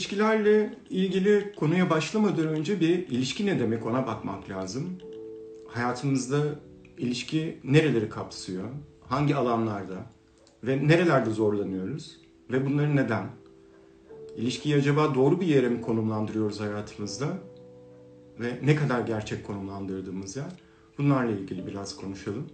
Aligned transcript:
ilişkilerle 0.00 0.74
ilgili 0.90 1.52
konuya 1.56 1.90
başlamadan 1.90 2.46
önce 2.46 2.80
bir 2.80 3.08
ilişki 3.08 3.46
ne 3.46 3.60
demek 3.60 3.86
ona 3.86 4.06
bakmak 4.06 4.50
lazım. 4.50 4.98
Hayatımızda 5.68 6.42
ilişki 6.98 7.58
nereleri 7.64 8.08
kapsıyor, 8.08 8.64
hangi 9.08 9.36
alanlarda 9.36 10.06
ve 10.64 10.88
nerelerde 10.88 11.30
zorlanıyoruz 11.30 12.20
ve 12.50 12.66
bunları 12.66 12.96
neden? 12.96 13.26
İlişkiyi 14.36 14.76
acaba 14.76 15.14
doğru 15.14 15.40
bir 15.40 15.46
yere 15.46 15.68
mi 15.68 15.80
konumlandırıyoruz 15.80 16.60
hayatımızda 16.60 17.26
ve 18.40 18.58
ne 18.62 18.76
kadar 18.76 19.00
gerçek 19.00 19.46
konumlandırdığımız 19.46 20.36
yer? 20.36 20.52
Bunlarla 20.98 21.30
ilgili 21.30 21.66
biraz 21.66 21.96
konuşalım. 21.96 22.46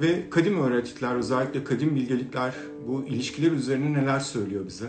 Ve 0.00 0.30
kadim 0.30 0.60
öğretiler, 0.60 1.14
özellikle 1.14 1.64
kadim 1.64 1.96
bilgelikler 1.96 2.54
bu 2.86 3.04
ilişkiler 3.04 3.52
üzerine 3.52 3.92
neler 3.92 4.20
söylüyor 4.20 4.66
bize? 4.66 4.86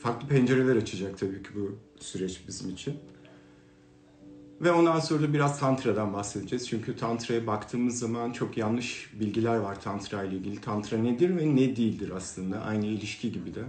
Farklı 0.00 0.28
pencereler 0.28 0.76
açacak 0.76 1.18
tabii 1.18 1.42
ki 1.42 1.48
bu 1.54 1.78
süreç 2.02 2.40
bizim 2.48 2.70
için. 2.70 2.94
Ve 4.60 4.72
ondan 4.72 5.00
sonra 5.00 5.22
da 5.22 5.32
biraz 5.32 5.60
Tantra'dan 5.60 6.12
bahsedeceğiz. 6.12 6.68
Çünkü 6.68 6.96
Tantra'ya 6.96 7.46
baktığımız 7.46 7.98
zaman 7.98 8.32
çok 8.32 8.56
yanlış 8.56 9.10
bilgiler 9.20 9.56
var 9.56 9.80
Tantra 9.80 10.24
ile 10.24 10.36
ilgili. 10.36 10.60
Tantra 10.60 10.98
nedir 10.98 11.36
ve 11.36 11.56
ne 11.56 11.76
değildir 11.76 12.12
aslında. 12.16 12.60
Aynı 12.60 12.86
ilişki 12.86 13.32
gibi 13.32 13.54
de. 13.54 13.64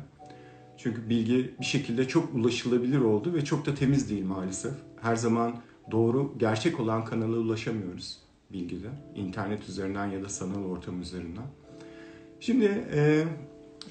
Çünkü 0.77 1.09
bilgi 1.09 1.55
bir 1.59 1.65
şekilde 1.65 2.07
çok 2.07 2.35
ulaşılabilir 2.35 2.99
oldu 2.99 3.33
ve 3.33 3.45
çok 3.45 3.65
da 3.65 3.75
temiz 3.75 4.09
değil 4.09 4.25
maalesef. 4.25 4.73
Her 5.01 5.15
zaman 5.15 5.55
doğru, 5.91 6.33
gerçek 6.37 6.79
olan 6.79 7.05
kanala 7.05 7.37
ulaşamıyoruz 7.37 8.19
bilgide. 8.53 8.89
İnternet 9.15 9.69
üzerinden 9.69 10.07
ya 10.07 10.23
da 10.23 10.29
sanal 10.29 10.65
ortam 10.65 11.01
üzerinden. 11.01 11.45
Şimdi 12.39 12.65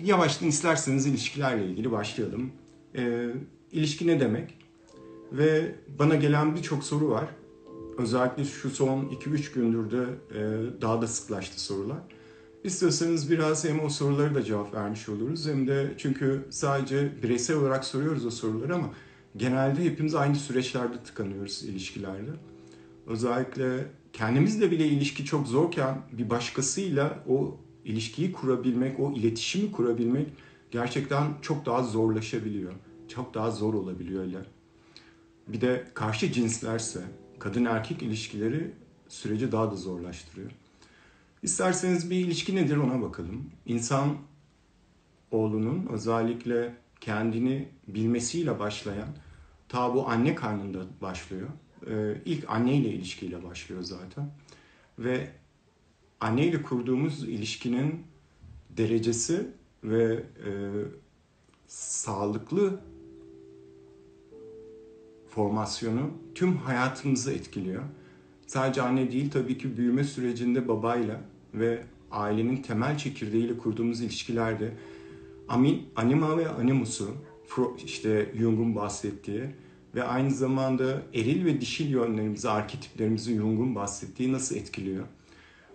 yavaştan 0.04 0.48
isterseniz 0.48 1.06
ilişkilerle 1.06 1.66
ilgili 1.66 1.92
başlayalım. 1.92 2.50
E, 2.96 3.30
ilişki 3.72 4.06
ne 4.06 4.20
demek? 4.20 4.58
Ve 5.32 5.74
bana 5.98 6.14
gelen 6.14 6.56
birçok 6.56 6.84
soru 6.84 7.10
var. 7.10 7.24
Özellikle 7.98 8.44
şu 8.44 8.70
son 8.70 9.04
2-3 9.04 9.54
gündür 9.54 9.90
de 9.90 10.04
e, 10.34 10.40
daha 10.82 11.02
da 11.02 11.06
sıklaştı 11.06 11.60
sorular. 11.60 11.98
İstiyorsanız 12.64 13.30
biraz 13.30 13.64
hem 13.64 13.84
o 13.84 13.88
soruları 13.88 14.34
da 14.34 14.42
cevap 14.42 14.74
vermiş 14.74 15.08
oluruz 15.08 15.48
hem 15.48 15.66
de 15.66 15.94
çünkü 15.98 16.44
sadece 16.50 17.22
bireysel 17.22 17.56
olarak 17.56 17.84
soruyoruz 17.84 18.26
o 18.26 18.30
soruları 18.30 18.74
ama 18.74 18.90
genelde 19.36 19.84
hepimiz 19.84 20.14
aynı 20.14 20.36
süreçlerde 20.36 21.02
tıkanıyoruz 21.04 21.62
ilişkilerde. 21.62 22.30
Özellikle 23.06 23.86
kendimizle 24.12 24.70
bile 24.70 24.86
ilişki 24.86 25.24
çok 25.24 25.46
zorken 25.46 26.02
bir 26.12 26.30
başkasıyla 26.30 27.24
o 27.28 27.56
ilişkiyi 27.84 28.32
kurabilmek, 28.32 29.00
o 29.00 29.12
iletişimi 29.12 29.72
kurabilmek 29.72 30.28
gerçekten 30.70 31.34
çok 31.42 31.66
daha 31.66 31.82
zorlaşabiliyor. 31.82 32.72
Çok 33.08 33.34
daha 33.34 33.50
zor 33.50 33.74
olabiliyor 33.74 34.22
öyle. 34.22 34.38
Bir 35.48 35.60
de 35.60 35.84
karşı 35.94 36.32
cinslerse 36.32 37.00
kadın 37.38 37.64
erkek 37.64 38.02
ilişkileri 38.02 38.70
süreci 39.08 39.52
daha 39.52 39.70
da 39.70 39.76
zorlaştırıyor. 39.76 40.50
İsterseniz 41.42 42.10
bir 42.10 42.16
ilişki 42.16 42.56
nedir 42.56 42.76
ona 42.76 43.02
bakalım. 43.02 43.50
İnsan 43.66 44.16
oğlunun 45.30 45.86
özellikle 45.86 46.74
kendini 47.00 47.68
bilmesiyle 47.88 48.58
başlayan 48.58 49.08
ta 49.68 49.94
bu 49.94 50.08
anne 50.08 50.34
karnında 50.34 50.78
başlıyor. 51.02 51.48
Ee, 51.86 52.14
ilk 52.24 52.50
anneyle 52.50 52.88
ilişkiyle 52.88 53.44
başlıyor 53.44 53.82
zaten. 53.82 54.30
Ve 54.98 55.30
anneyle 56.20 56.62
kurduğumuz 56.62 57.28
ilişkinin 57.28 58.02
derecesi 58.70 59.46
ve 59.84 60.14
e, 60.46 60.50
sağlıklı 61.66 62.80
formasyonu 65.28 66.10
tüm 66.34 66.56
hayatımızı 66.56 67.32
etkiliyor. 67.32 67.82
Sadece 68.46 68.82
anne 68.82 69.12
değil 69.12 69.30
tabii 69.30 69.58
ki 69.58 69.76
büyüme 69.76 70.04
sürecinde 70.04 70.68
babayla 70.68 71.20
ve 71.54 71.82
ailenin 72.10 72.62
temel 72.62 72.98
çekirdeğiyle 72.98 73.58
kurduğumuz 73.58 74.00
ilişkilerde 74.00 74.72
amin, 75.48 75.82
anima 75.96 76.38
ve 76.38 76.48
animusu 76.48 77.14
işte 77.84 78.32
Jung'un 78.38 78.74
bahsettiği 78.74 79.42
ve 79.94 80.04
aynı 80.04 80.30
zamanda 80.30 81.02
eril 81.14 81.44
ve 81.44 81.60
dişil 81.60 81.90
yönlerimizi, 81.90 82.50
arketiplerimizi 82.50 83.34
Jung'un 83.34 83.74
bahsettiği 83.74 84.32
nasıl 84.32 84.56
etkiliyor? 84.56 85.06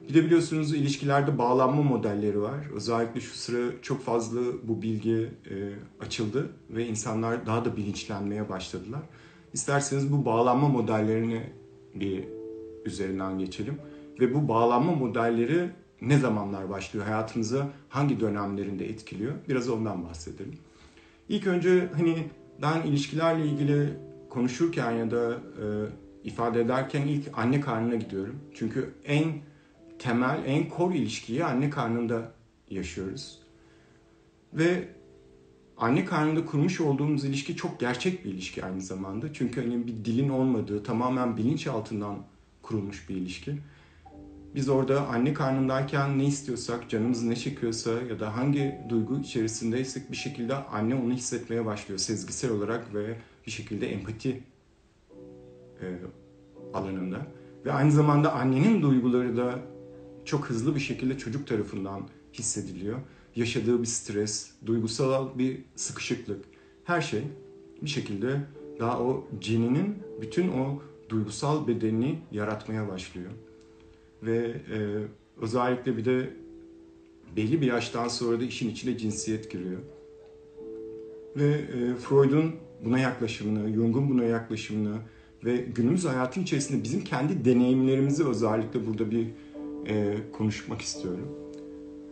Bir 0.09 0.13
de 0.13 0.25
biliyorsunuz 0.25 0.73
ilişkilerde 0.73 1.37
bağlanma 1.37 1.81
modelleri 1.81 2.41
var. 2.41 2.55
Özellikle 2.75 3.21
şu 3.21 3.35
sıra 3.35 3.81
çok 3.81 4.01
fazla 4.01 4.41
bu 4.63 4.81
bilgi 4.81 5.29
e, 5.49 5.53
açıldı 5.99 6.49
ve 6.69 6.87
insanlar 6.87 7.45
daha 7.45 7.65
da 7.65 7.77
bilinçlenmeye 7.77 8.49
başladılar. 8.49 9.01
İsterseniz 9.53 10.11
bu 10.11 10.25
bağlanma 10.25 10.67
modellerini 10.67 11.43
bir 11.95 12.23
üzerinden 12.85 13.39
geçelim. 13.39 13.77
Ve 14.19 14.33
bu 14.33 14.47
bağlanma 14.47 14.91
modelleri 14.91 15.69
ne 16.01 16.19
zamanlar 16.19 16.69
başlıyor? 16.69 17.05
Hayatımıza 17.05 17.69
hangi 17.89 18.19
dönemlerinde 18.19 18.89
etkiliyor? 18.89 19.33
Biraz 19.49 19.69
ondan 19.69 20.05
bahsedelim. 20.05 20.57
İlk 21.29 21.47
önce 21.47 21.89
hani 21.95 22.27
ben 22.61 22.81
ilişkilerle 22.81 23.45
ilgili 23.45 23.89
konuşurken 24.29 24.91
ya 24.91 25.11
da 25.11 25.31
e, 25.31 25.65
ifade 26.23 26.61
ederken 26.61 27.01
ilk 27.07 27.37
anne 27.37 27.61
karnına 27.61 27.95
gidiyorum. 27.95 28.35
Çünkü 28.53 28.93
en 29.05 29.25
temel, 30.05 30.43
en 30.45 30.69
kor 30.69 30.93
ilişkiyi 30.93 31.45
anne 31.45 31.69
karnında 31.69 32.31
yaşıyoruz. 32.69 33.39
Ve 34.53 34.87
anne 35.77 36.05
karnında 36.05 36.45
kurmuş 36.45 36.81
olduğumuz 36.81 37.25
ilişki 37.25 37.55
çok 37.55 37.79
gerçek 37.79 38.25
bir 38.25 38.29
ilişki 38.29 38.65
aynı 38.65 38.81
zamanda. 38.81 39.33
Çünkü 39.33 39.61
hani 39.61 39.87
bir 39.87 40.05
dilin 40.05 40.29
olmadığı, 40.29 40.83
tamamen 40.83 41.37
bilinç 41.37 41.67
altından 41.67 42.17
kurulmuş 42.61 43.09
bir 43.09 43.15
ilişki. 43.15 43.57
Biz 44.55 44.69
orada 44.69 45.07
anne 45.07 45.33
karnındayken 45.33 46.19
ne 46.19 46.25
istiyorsak, 46.25 46.89
canımız 46.89 47.23
ne 47.23 47.35
çekiyorsa 47.35 47.91
ya 47.91 48.19
da 48.19 48.37
hangi 48.37 48.79
duygu 48.89 49.19
içerisindeysek 49.19 50.11
bir 50.11 50.17
şekilde 50.17 50.55
anne 50.55 50.95
onu 50.95 51.13
hissetmeye 51.13 51.65
başlıyor 51.65 51.99
sezgisel 51.99 52.51
olarak 52.51 52.93
ve 52.93 53.17
bir 53.45 53.51
şekilde 53.51 53.91
empati 53.91 54.43
e, 55.81 55.85
alanında. 56.73 57.17
Ve 57.65 57.71
aynı 57.73 57.91
zamanda 57.91 58.33
annenin 58.33 58.81
duyguları 58.81 59.37
da 59.37 59.59
çok 60.25 60.49
hızlı 60.49 60.75
bir 60.75 60.79
şekilde 60.79 61.17
çocuk 61.17 61.47
tarafından 61.47 62.07
hissediliyor. 62.33 62.99
Yaşadığı 63.35 63.81
bir 63.81 63.87
stres, 63.87 64.51
duygusal 64.65 65.37
bir 65.37 65.57
sıkışıklık, 65.75 66.45
her 66.83 67.01
şey 67.01 67.21
bir 67.81 67.89
şekilde 67.89 68.41
daha 68.79 68.99
o 68.99 69.27
cininin 69.41 69.95
bütün 70.21 70.47
o 70.47 70.81
duygusal 71.09 71.67
bedenini 71.67 72.19
yaratmaya 72.31 72.87
başlıyor. 72.87 73.31
Ve 74.23 74.37
e, 74.47 74.77
özellikle 75.41 75.97
bir 75.97 76.05
de 76.05 76.29
belli 77.35 77.61
bir 77.61 77.67
yaştan 77.67 78.07
sonra 78.07 78.39
da 78.39 78.43
işin 78.43 78.69
içine 78.69 78.97
cinsiyet 78.97 79.51
giriyor. 79.51 79.79
Ve 81.35 81.47
e, 81.47 81.95
Freud'un 81.95 82.55
buna 82.85 82.99
yaklaşımını, 82.99 83.73
Jung'un 83.73 84.09
buna 84.09 84.23
yaklaşımını 84.23 84.97
ve 85.45 85.57
günümüz 85.57 86.05
hayatın 86.05 86.41
içerisinde 86.41 86.83
bizim 86.83 87.03
kendi 87.03 87.45
deneyimlerimizi 87.45 88.27
özellikle 88.27 88.87
burada 88.87 89.11
bir 89.11 89.27
e, 89.87 90.17
konuşmak 90.31 90.81
istiyorum. 90.81 91.29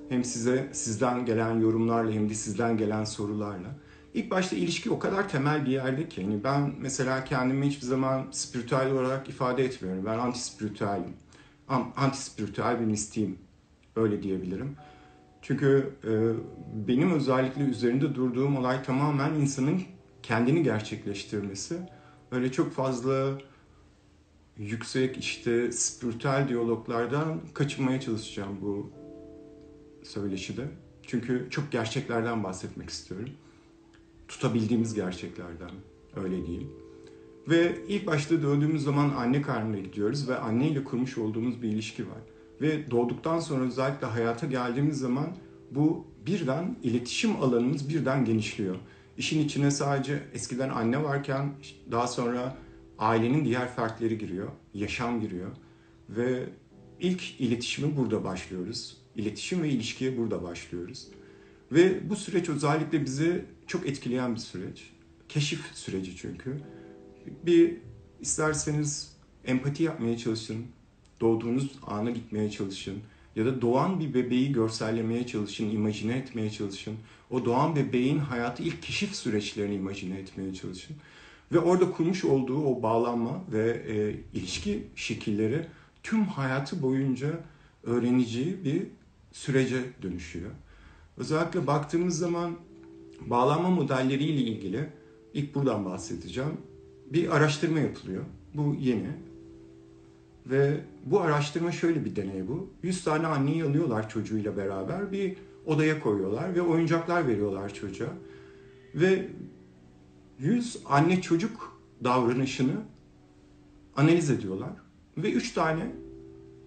Hem 0.09 0.23
size 0.23 0.69
sizden 0.71 1.25
gelen 1.25 1.59
yorumlarla 1.59 2.11
hem 2.11 2.29
de 2.29 2.33
sizden 2.33 2.77
gelen 2.77 3.03
sorularla. 3.03 3.75
İlk 4.13 4.31
başta 4.31 4.55
ilişki 4.55 4.91
o 4.91 4.99
kadar 4.99 5.29
temel 5.29 5.65
bir 5.65 5.71
yerde 5.71 6.09
ki 6.09 6.23
hani 6.23 6.43
ben 6.43 6.73
mesela 6.79 7.23
kendimi 7.23 7.67
hiçbir 7.67 7.85
zaman 7.85 8.27
spiritüel 8.31 8.91
olarak 8.91 9.29
ifade 9.29 9.65
etmiyorum. 9.65 10.05
Ben 10.05 10.19
anti 10.19 10.43
spiritüelim. 10.43 11.13
Anti 11.95 12.23
spiritüel 12.23 12.79
bir 12.79 12.85
mistiyim. 12.85 13.37
Öyle 13.95 14.23
diyebilirim. 14.23 14.75
Çünkü 15.41 15.89
e, 16.03 16.11
benim 16.87 17.11
özellikle 17.11 17.61
üzerinde 17.61 18.15
durduğum 18.15 18.57
olay 18.57 18.83
tamamen 18.83 19.33
insanın 19.33 19.81
kendini 20.23 20.63
gerçekleştirmesi. 20.63 21.77
Öyle 22.31 22.51
çok 22.51 22.71
fazla 22.71 23.37
yüksek 24.57 25.17
işte 25.17 25.71
spiritüel 25.71 26.45
diyaloglardan 26.49 27.41
kaçınmaya 27.53 28.01
çalışacağım 28.01 28.57
bu 28.61 28.91
söyleşide. 30.03 30.67
Çünkü 31.07 31.47
çok 31.49 31.71
gerçeklerden 31.71 32.43
bahsetmek 32.43 32.89
istiyorum. 32.89 33.29
Tutabildiğimiz 34.27 34.93
gerçeklerden, 34.93 35.71
öyle 36.15 36.47
değil. 36.47 36.67
Ve 37.49 37.77
ilk 37.87 38.07
başta 38.07 38.41
döndüğümüz 38.41 38.83
zaman 38.83 39.09
anne 39.09 39.41
karnına 39.41 39.79
gidiyoruz 39.79 40.29
ve 40.29 40.37
anneyle 40.37 40.83
kurmuş 40.83 41.17
olduğumuz 41.17 41.61
bir 41.61 41.69
ilişki 41.69 42.07
var. 42.07 42.19
Ve 42.61 42.91
doğduktan 42.91 43.39
sonra 43.39 43.65
özellikle 43.65 44.07
hayata 44.07 44.47
geldiğimiz 44.47 44.99
zaman 44.99 45.37
bu 45.71 46.05
birden 46.25 46.75
iletişim 46.83 47.35
alanımız 47.35 47.89
birden 47.89 48.25
genişliyor. 48.25 48.75
İşin 49.17 49.45
içine 49.45 49.71
sadece 49.71 50.23
eskiden 50.33 50.69
anne 50.69 51.03
varken 51.03 51.51
daha 51.91 52.07
sonra 52.07 52.57
ailenin 53.03 53.45
diğer 53.45 53.75
fertleri 53.75 54.17
giriyor, 54.17 54.47
yaşam 54.73 55.21
giriyor 55.21 55.51
ve 56.09 56.49
ilk 56.99 57.41
iletişimi 57.41 57.97
burada 57.97 58.23
başlıyoruz. 58.23 58.97
İletişim 59.15 59.63
ve 59.63 59.69
ilişkiye 59.69 60.17
burada 60.17 60.43
başlıyoruz. 60.43 61.07
Ve 61.71 62.09
bu 62.09 62.15
süreç 62.15 62.49
özellikle 62.49 63.05
bizi 63.05 63.45
çok 63.67 63.87
etkileyen 63.87 64.35
bir 64.35 64.39
süreç. 64.39 64.91
keşif 65.29 65.61
süreci 65.73 66.15
çünkü. 66.15 66.57
Bir 67.45 67.77
isterseniz 68.21 69.17
empati 69.45 69.83
yapmaya 69.83 70.17
çalışın, 70.17 70.65
doğduğunuz 71.21 71.71
ana 71.87 72.11
gitmeye 72.11 72.51
çalışın 72.51 72.97
ya 73.35 73.45
da 73.45 73.61
doğan 73.61 73.99
bir 73.99 74.13
bebeği 74.13 74.51
görsellemeye 74.51 75.27
çalışın, 75.27 75.69
imajine 75.69 76.17
etmeye 76.17 76.49
çalışın. 76.49 76.95
O 77.29 77.45
doğan 77.45 77.75
bebeğin 77.75 78.19
hayatı 78.19 78.63
ilk 78.63 78.81
keşif 78.81 79.15
süreçlerini 79.15 79.75
imajine 79.75 80.19
etmeye 80.19 80.53
çalışın. 80.53 80.95
Ve 81.53 81.59
orada 81.59 81.91
kurmuş 81.91 82.25
olduğu 82.25 82.65
o 82.65 82.83
bağlanma 82.83 83.41
ve 83.51 83.81
e, 83.87 84.15
ilişki 84.39 84.83
şekilleri 84.95 85.65
tüm 86.03 86.23
hayatı 86.23 86.81
boyunca 86.81 87.29
öğreneceği 87.83 88.63
bir 88.65 88.83
sürece 89.31 89.77
dönüşüyor. 90.01 90.51
Özellikle 91.17 91.67
baktığımız 91.67 92.17
zaman 92.17 92.55
bağlanma 93.21 93.69
modelleriyle 93.69 94.41
ilgili 94.41 94.89
ilk 95.33 95.55
buradan 95.55 95.85
bahsedeceğim. 95.85 96.57
Bir 97.13 97.35
araştırma 97.35 97.79
yapılıyor. 97.79 98.23
Bu 98.53 98.75
yeni. 98.79 99.09
Ve 100.45 100.79
bu 101.05 101.21
araştırma 101.21 101.71
şöyle 101.71 102.05
bir 102.05 102.15
deney 102.15 102.47
bu. 102.47 102.69
100 102.83 103.03
tane 103.03 103.27
anneyi 103.27 103.63
alıyorlar 103.63 104.09
çocuğuyla 104.09 104.57
beraber 104.57 105.11
bir 105.11 105.35
odaya 105.65 105.99
koyuyorlar 105.99 106.55
ve 106.55 106.61
oyuncaklar 106.61 107.27
veriyorlar 107.27 107.73
çocuğa. 107.73 108.09
Ve 108.95 109.27
100 110.43 110.77
anne 110.85 111.21
çocuk 111.21 111.79
davranışını 112.03 112.73
analiz 113.95 114.29
ediyorlar. 114.29 114.71
Ve 115.17 115.31
3 115.31 115.53
tane 115.53 115.91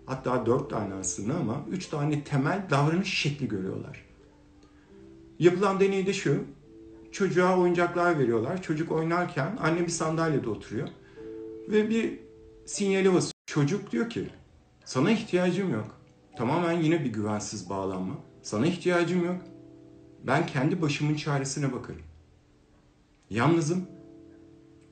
hatta 0.07 0.47
4 0.47 0.71
tane 0.71 0.95
aslında 0.95 1.35
ama 1.35 1.65
3 1.71 1.87
tane 1.87 2.25
temel 2.25 2.67
davranış 2.71 3.15
şekli 3.15 3.49
görüyorlar. 3.49 4.05
Yapılan 5.39 5.81
deneyde 5.81 6.13
şu. 6.13 6.45
Çocuğa 7.13 7.59
oyuncaklar 7.61 8.19
veriyorlar. 8.19 8.63
Çocuk 8.63 8.93
oynarken 8.93 9.59
anne 9.61 9.81
bir 9.81 9.89
sandalyede 9.89 10.51
oturuyor. 10.51 10.89
Ve 11.69 11.91
bir 11.91 12.19
sinyali 12.67 13.15
basıyor. 13.15 13.33
Çocuk 13.47 13.93
diyor 13.93 14.11
ki 14.11 14.29
sana 14.85 15.11
ihtiyacım 15.11 15.71
yok. 15.71 16.01
Tamamen 16.37 16.81
yine 16.81 17.05
bir 17.05 17.13
güvensiz 17.13 17.71
bağlanma. 17.71 18.15
Sana 18.43 18.67
ihtiyacım 18.67 19.25
yok. 19.25 19.43
Ben 20.27 20.47
kendi 20.47 20.83
başımın 20.83 21.15
çaresine 21.15 21.73
bakarım. 21.73 22.06
Yalnızım 23.31 23.85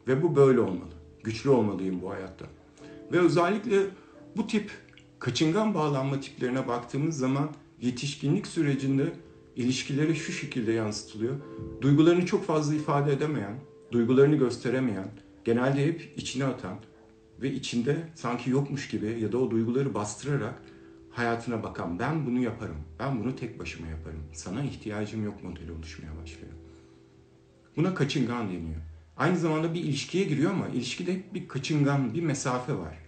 ve 0.09 0.23
bu 0.23 0.37
böyle 0.37 0.61
olmalı. 0.61 0.95
Güçlü 1.25 1.51
olmalıyım 1.51 2.03
bu 2.03 2.11
hayatta. 2.11 2.47
Ve 3.13 3.19
özellikle 3.19 3.81
bu 4.37 4.47
tip 4.47 4.71
kaçıngan 5.19 5.75
bağlanma 5.75 6.21
tiplerine 6.21 6.69
baktığımız 6.69 7.19
zaman 7.19 7.51
yetişkinlik 7.81 8.47
sürecinde 8.47 9.13
ilişkileri 9.57 10.17
şu 10.17 10.33
şekilde 10.33 10.73
yansıtılıyor. 10.73 11.35
Duygularını 11.81 12.27
çok 12.27 12.45
fazla 12.45 12.75
ifade 12.75 13.13
edemeyen, 13.13 13.55
duygularını 13.93 14.37
gösteremeyen, 14.37 15.09
genelde 15.45 15.87
hep 15.87 16.13
içine 16.17 16.45
atan 16.45 16.77
ve 17.43 17.53
içinde 17.53 18.09
sanki 18.15 18.51
yokmuş 18.51 18.89
gibi 18.89 19.21
ya 19.21 19.33
da 19.33 19.39
o 19.39 19.51
duyguları 19.51 19.95
bastırarak 19.95 20.63
hayatına 21.11 21.63
bakan 21.63 21.99
ben 21.99 22.27
bunu 22.27 22.41
yaparım, 22.41 22.77
ben 22.99 23.21
bunu 23.21 23.37
tek 23.37 23.59
başıma 23.59 23.89
yaparım, 23.89 24.23
sana 24.33 24.63
ihtiyacım 24.63 25.25
yok 25.25 25.45
modeli 25.45 25.73
oluşmaya 25.73 26.23
başlıyor. 26.23 26.53
Buna 27.77 27.95
kaçıngan 27.95 28.49
deniyor. 28.49 28.81
Aynı 29.17 29.39
zamanda 29.39 29.75
bir 29.75 29.81
ilişkiye 29.81 30.25
giriyor 30.25 30.51
ama 30.51 30.69
ilişkide 30.69 31.15
hep 31.15 31.35
bir 31.35 31.49
kaçıngan, 31.49 32.15
bir 32.15 32.23
mesafe 32.23 32.75
var. 32.75 32.99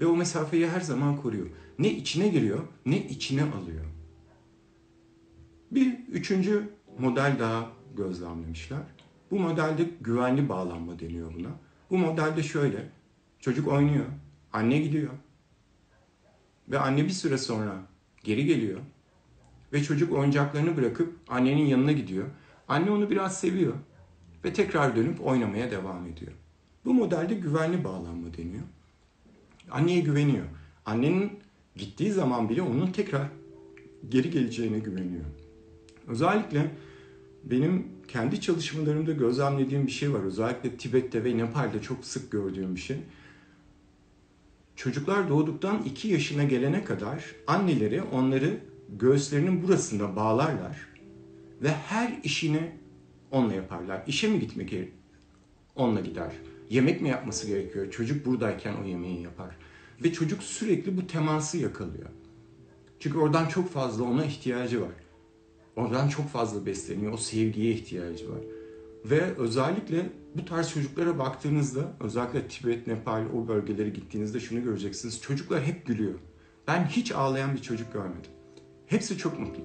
Ve 0.00 0.06
o 0.06 0.16
mesafeyi 0.16 0.68
her 0.68 0.80
zaman 0.80 1.16
koruyor. 1.16 1.46
Ne 1.78 1.92
içine 1.92 2.28
giriyor, 2.28 2.60
ne 2.86 3.06
içine 3.06 3.42
alıyor. 3.42 3.84
Bir 5.70 5.98
üçüncü 6.12 6.68
model 6.98 7.36
daha 7.38 7.70
gözlemlemişler. 7.96 8.82
Bu 9.30 9.38
modelde 9.38 9.90
güvenli 10.00 10.48
bağlanma 10.48 10.98
deniyor 10.98 11.34
buna. 11.34 11.48
Bu 11.90 11.98
modelde 11.98 12.42
şöyle, 12.42 12.88
çocuk 13.40 13.68
oynuyor, 13.68 14.04
anne 14.52 14.78
gidiyor. 14.78 15.10
Ve 16.68 16.78
anne 16.78 17.04
bir 17.04 17.10
süre 17.10 17.38
sonra 17.38 17.82
geri 18.24 18.46
geliyor. 18.46 18.80
Ve 19.72 19.82
çocuk 19.82 20.12
oyuncaklarını 20.12 20.76
bırakıp 20.76 21.16
annenin 21.28 21.66
yanına 21.66 21.92
gidiyor. 21.92 22.26
Anne 22.68 22.90
onu 22.90 23.10
biraz 23.10 23.40
seviyor 23.40 23.74
ve 24.44 24.52
tekrar 24.52 24.96
dönüp 24.96 25.26
oynamaya 25.26 25.70
devam 25.70 26.06
ediyor. 26.06 26.32
Bu 26.84 26.94
modelde 26.94 27.34
güvenli 27.34 27.84
bağlanma 27.84 28.34
deniyor. 28.36 28.62
Anneye 29.70 30.00
güveniyor. 30.00 30.44
Annenin 30.86 31.32
gittiği 31.76 32.12
zaman 32.12 32.48
bile 32.48 32.62
onun 32.62 32.86
tekrar 32.92 33.28
geri 34.08 34.30
geleceğine 34.30 34.78
güveniyor. 34.78 35.24
Özellikle 36.08 36.70
benim 37.44 37.86
kendi 38.08 38.40
çalışmalarımda 38.40 39.12
gözlemlediğim 39.12 39.86
bir 39.86 39.92
şey 39.92 40.12
var. 40.12 40.20
Özellikle 40.20 40.76
Tibet'te 40.76 41.24
ve 41.24 41.38
Nepal'de 41.38 41.82
çok 41.82 42.04
sık 42.04 42.30
gördüğüm 42.30 42.74
bir 42.74 42.80
şey. 42.80 42.96
Çocuklar 44.76 45.28
doğduktan 45.28 45.82
2 45.82 46.08
yaşına 46.08 46.44
gelene 46.44 46.84
kadar 46.84 47.24
anneleri 47.46 48.02
onları 48.02 48.58
göğüslerinin 48.98 49.62
burasında 49.62 50.16
bağlarlar 50.16 50.86
ve 51.62 51.68
her 51.68 52.20
işini 52.24 52.70
onunla 53.30 53.54
yaparlar. 53.54 54.02
İşe 54.06 54.28
mi 54.28 54.40
gitmek 54.40 54.68
gerekiyor? 54.68 54.96
Onunla 55.76 56.00
gider. 56.00 56.32
Yemek 56.70 57.00
mi 57.00 57.08
yapması 57.08 57.46
gerekiyor? 57.46 57.90
Çocuk 57.90 58.26
buradayken 58.26 58.74
o 58.82 58.86
yemeği 58.86 59.22
yapar. 59.22 59.56
Ve 60.04 60.12
çocuk 60.12 60.42
sürekli 60.42 60.96
bu 60.96 61.06
teması 61.06 61.58
yakalıyor. 61.58 62.08
Çünkü 63.00 63.18
oradan 63.18 63.46
çok 63.46 63.70
fazla 63.70 64.04
ona 64.04 64.24
ihtiyacı 64.24 64.80
var. 64.82 64.92
Oradan 65.76 66.08
çok 66.08 66.28
fazla 66.28 66.66
besleniyor. 66.66 67.12
O 67.12 67.16
sevgiye 67.16 67.72
ihtiyacı 67.72 68.30
var. 68.30 68.40
Ve 69.04 69.20
özellikle 69.36 70.10
bu 70.34 70.44
tarz 70.44 70.70
çocuklara 70.70 71.18
baktığınızda, 71.18 71.92
özellikle 72.00 72.48
Tibet, 72.48 72.86
Nepal 72.86 73.22
o 73.34 73.48
bölgelere 73.48 73.88
gittiğinizde 73.88 74.40
şunu 74.40 74.64
göreceksiniz. 74.64 75.20
Çocuklar 75.20 75.62
hep 75.62 75.86
gülüyor. 75.86 76.14
Ben 76.68 76.84
hiç 76.84 77.12
ağlayan 77.12 77.54
bir 77.54 77.62
çocuk 77.62 77.92
görmedim. 77.92 78.30
Hepsi 78.86 79.18
çok 79.18 79.40
mutlu. 79.40 79.62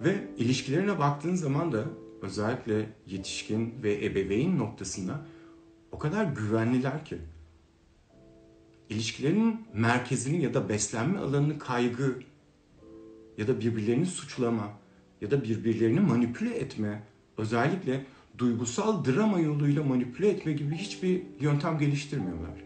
Ve 0.00 0.28
ilişkilerine 0.36 0.98
baktığın 0.98 1.34
zaman 1.34 1.72
da 1.72 1.84
özellikle 2.22 2.86
yetişkin 3.06 3.74
ve 3.82 4.04
ebeveyn 4.04 4.58
noktasında 4.58 5.26
o 5.92 5.98
kadar 5.98 6.24
güvenliler 6.24 7.04
ki 7.04 7.18
ilişkilerin 8.88 9.60
merkezini 9.74 10.42
ya 10.42 10.54
da 10.54 10.68
beslenme 10.68 11.18
alanını 11.18 11.58
kaygı 11.58 12.18
ya 13.38 13.48
da 13.48 13.60
birbirlerini 13.60 14.06
suçlama 14.06 14.70
ya 15.20 15.30
da 15.30 15.44
birbirlerini 15.44 16.00
manipüle 16.00 16.56
etme 16.56 17.02
özellikle 17.38 18.04
duygusal 18.38 19.04
drama 19.04 19.40
yoluyla 19.40 19.82
manipüle 19.82 20.28
etme 20.28 20.52
gibi 20.52 20.74
hiçbir 20.74 21.22
yöntem 21.40 21.78
geliştirmiyorlar. 21.78 22.64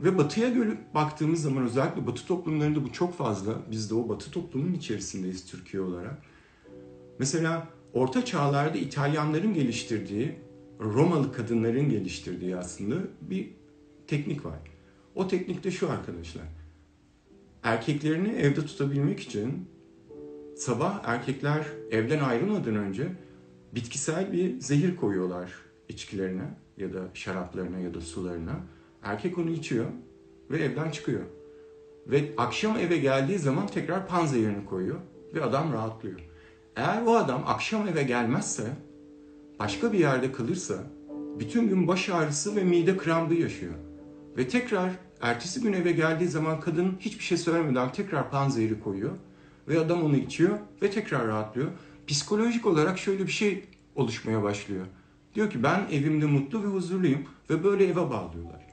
Ve 0.00 0.18
batıya 0.18 0.48
göre 0.48 0.78
baktığımız 0.94 1.42
zaman 1.42 1.64
özellikle 1.64 2.06
batı 2.06 2.26
toplumlarında 2.26 2.84
bu 2.84 2.92
çok 2.92 3.14
fazla. 3.14 3.52
Biz 3.70 3.90
de 3.90 3.94
o 3.94 4.08
batı 4.08 4.30
toplumun 4.30 4.72
içerisindeyiz 4.72 5.46
Türkiye 5.46 5.82
olarak. 5.82 6.22
Mesela 7.18 7.68
orta 7.94 8.24
çağlarda 8.24 8.78
İtalyanların 8.78 9.54
geliştirdiği, 9.54 10.34
Romalı 10.80 11.32
kadınların 11.32 11.90
geliştirdiği 11.90 12.56
aslında 12.56 12.96
bir 13.20 13.50
teknik 14.06 14.44
var. 14.44 14.58
O 15.14 15.28
teknik 15.28 15.64
de 15.64 15.70
şu 15.70 15.90
arkadaşlar. 15.90 16.44
Erkeklerini 17.62 18.28
evde 18.28 18.66
tutabilmek 18.66 19.20
için 19.20 19.68
sabah 20.56 21.02
erkekler 21.04 21.66
evden 21.90 22.20
ayrılmadan 22.20 22.76
önce 22.76 23.08
bitkisel 23.74 24.32
bir 24.32 24.60
zehir 24.60 24.96
koyuyorlar 24.96 25.50
içkilerine 25.88 26.54
ya 26.76 26.92
da 26.92 27.08
şaraplarına 27.14 27.78
ya 27.78 27.94
da 27.94 28.00
sularına. 28.00 28.60
Erkek 29.02 29.38
onu 29.38 29.50
içiyor 29.50 29.86
ve 30.50 30.58
evden 30.58 30.90
çıkıyor. 30.90 31.22
Ve 32.06 32.24
akşam 32.36 32.76
eve 32.76 32.96
geldiği 32.96 33.38
zaman 33.38 33.66
tekrar 33.66 34.08
pan 34.08 34.26
zehirini 34.26 34.64
koyuyor 34.66 34.98
ve 35.34 35.42
adam 35.44 35.72
rahatlıyor. 35.72 36.29
Eğer 36.80 37.02
o 37.06 37.16
adam 37.16 37.42
akşam 37.46 37.88
eve 37.88 38.02
gelmezse, 38.02 38.62
başka 39.58 39.92
bir 39.92 39.98
yerde 39.98 40.32
kalırsa 40.32 40.74
bütün 41.38 41.68
gün 41.68 41.88
baş 41.88 42.08
ağrısı 42.08 42.56
ve 42.56 42.64
mide 42.64 42.96
krampı 42.96 43.34
yaşıyor. 43.34 43.74
Ve 44.36 44.48
tekrar 44.48 44.90
ertesi 45.20 45.60
gün 45.60 45.72
eve 45.72 45.92
geldiği 45.92 46.28
zaman 46.28 46.60
kadın 46.60 46.96
hiçbir 47.00 47.24
şey 47.24 47.38
söylemeden 47.38 47.92
tekrar 47.92 48.30
panzehiri 48.30 48.80
koyuyor. 48.80 49.10
Ve 49.68 49.80
adam 49.80 50.02
onu 50.02 50.16
içiyor 50.16 50.58
ve 50.82 50.90
tekrar 50.90 51.26
rahatlıyor. 51.26 51.68
Psikolojik 52.06 52.66
olarak 52.66 52.98
şöyle 52.98 53.26
bir 53.26 53.32
şey 53.32 53.64
oluşmaya 53.94 54.42
başlıyor. 54.42 54.86
Diyor 55.34 55.50
ki 55.50 55.62
ben 55.62 55.80
evimde 55.92 56.26
mutlu 56.26 56.62
ve 56.62 56.66
huzurluyum 56.66 57.22
ve 57.50 57.64
böyle 57.64 57.84
eve 57.84 58.10
bağlıyorlar. 58.10 58.66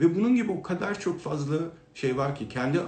Ve 0.00 0.14
bunun 0.14 0.34
gibi 0.34 0.52
o 0.52 0.62
kadar 0.62 1.00
çok 1.00 1.20
fazla 1.20 1.56
şey 1.94 2.16
var 2.16 2.36
ki 2.36 2.48
kendi 2.48 2.80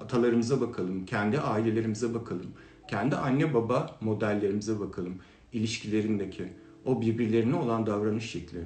atalarımıza 0.00 0.60
bakalım, 0.60 1.06
kendi 1.06 1.40
ailelerimize 1.40 2.14
bakalım, 2.14 2.52
kendi 2.88 3.16
anne 3.16 3.54
baba 3.54 3.96
modellerimize 4.00 4.80
bakalım, 4.80 5.14
ilişkilerindeki 5.52 6.44
o 6.84 7.00
birbirlerine 7.00 7.56
olan 7.56 7.86
davranış 7.86 8.30
şekli. 8.30 8.58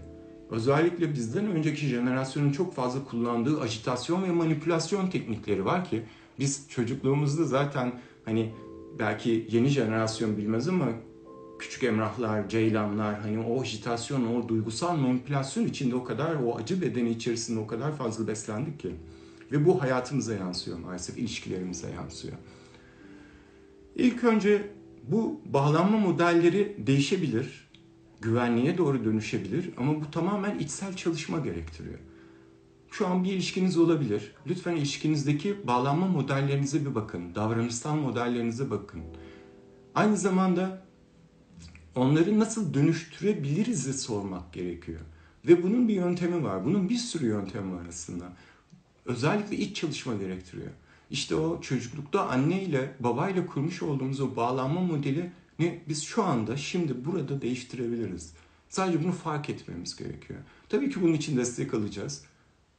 Özellikle 0.50 1.14
bizden 1.14 1.46
önceki 1.46 1.86
jenerasyonun 1.86 2.52
çok 2.52 2.74
fazla 2.74 3.04
kullandığı 3.04 3.60
ajitasyon 3.60 4.22
ve 4.22 4.30
manipülasyon 4.30 5.10
teknikleri 5.10 5.64
var 5.64 5.84
ki 5.84 6.02
biz 6.38 6.66
çocukluğumuzda 6.68 7.44
zaten 7.44 7.92
hani 8.24 8.52
belki 8.98 9.46
yeni 9.50 9.68
jenerasyon 9.68 10.36
bilmez 10.36 10.68
ama 10.68 10.86
küçük 11.58 11.82
emrahlar, 11.82 12.48
ceylanlar, 12.48 13.20
hani 13.20 13.38
o 13.38 13.60
ajitasyon, 13.60 14.36
o 14.36 14.48
duygusal 14.48 14.96
manipülasyon 14.96 15.66
içinde 15.66 15.94
o 15.94 16.04
kadar, 16.04 16.34
o 16.34 16.56
acı 16.56 16.82
bedeni 16.82 17.10
içerisinde 17.10 17.60
o 17.60 17.66
kadar 17.66 17.96
fazla 17.96 18.26
beslendik 18.26 18.80
ki. 18.80 18.94
Ve 19.52 19.66
bu 19.66 19.82
hayatımıza 19.82 20.34
yansıyor 20.34 20.78
maalesef, 20.78 21.18
ilişkilerimize 21.18 21.90
yansıyor. 21.90 22.34
İlk 23.96 24.24
önce 24.24 24.70
bu 25.08 25.40
bağlanma 25.44 25.98
modelleri 25.98 26.76
değişebilir, 26.86 27.70
güvenliğe 28.20 28.78
doğru 28.78 29.04
dönüşebilir 29.04 29.70
ama 29.76 30.00
bu 30.00 30.10
tamamen 30.10 30.58
içsel 30.58 30.96
çalışma 30.96 31.38
gerektiriyor. 31.38 31.98
Şu 32.90 33.06
an 33.06 33.24
bir 33.24 33.32
ilişkiniz 33.32 33.78
olabilir. 33.78 34.32
Lütfen 34.46 34.76
ilişkinizdeki 34.76 35.66
bağlanma 35.66 36.06
modellerinize 36.06 36.86
bir 36.86 36.94
bakın. 36.94 37.34
Davranışsal 37.34 37.94
modellerinize 37.94 38.70
bakın. 38.70 39.00
Aynı 39.94 40.16
zamanda 40.16 40.86
onları 41.94 42.38
nasıl 42.38 42.74
dönüştürebiliriz 42.74 44.02
sormak 44.02 44.52
gerekiyor. 44.52 45.00
Ve 45.46 45.62
bunun 45.62 45.88
bir 45.88 45.94
yöntemi 45.94 46.44
var. 46.44 46.64
Bunun 46.64 46.88
bir 46.88 46.96
sürü 46.96 47.26
yöntemi 47.26 47.74
var 47.74 47.86
aslında. 47.88 48.32
Özellikle 49.04 49.56
iç 49.56 49.76
çalışma 49.76 50.14
gerektiriyor. 50.14 50.70
İşte 51.10 51.34
o 51.34 51.60
çocuklukta 51.60 52.28
anne 52.28 52.62
ile 52.62 52.94
babayla 53.00 53.46
kurmuş 53.46 53.82
olduğumuz 53.82 54.20
o 54.20 54.36
bağlanma 54.36 54.80
modeli 54.80 55.30
ne 55.58 55.80
biz 55.88 56.02
şu 56.04 56.22
anda 56.22 56.56
şimdi 56.56 57.04
burada 57.04 57.42
değiştirebiliriz. 57.42 58.32
Sadece 58.68 59.04
bunu 59.04 59.12
fark 59.12 59.50
etmemiz 59.50 59.96
gerekiyor. 59.96 60.40
Tabii 60.68 60.90
ki 60.90 61.02
bunun 61.02 61.14
için 61.14 61.36
destek 61.36 61.74
alacağız. 61.74 62.24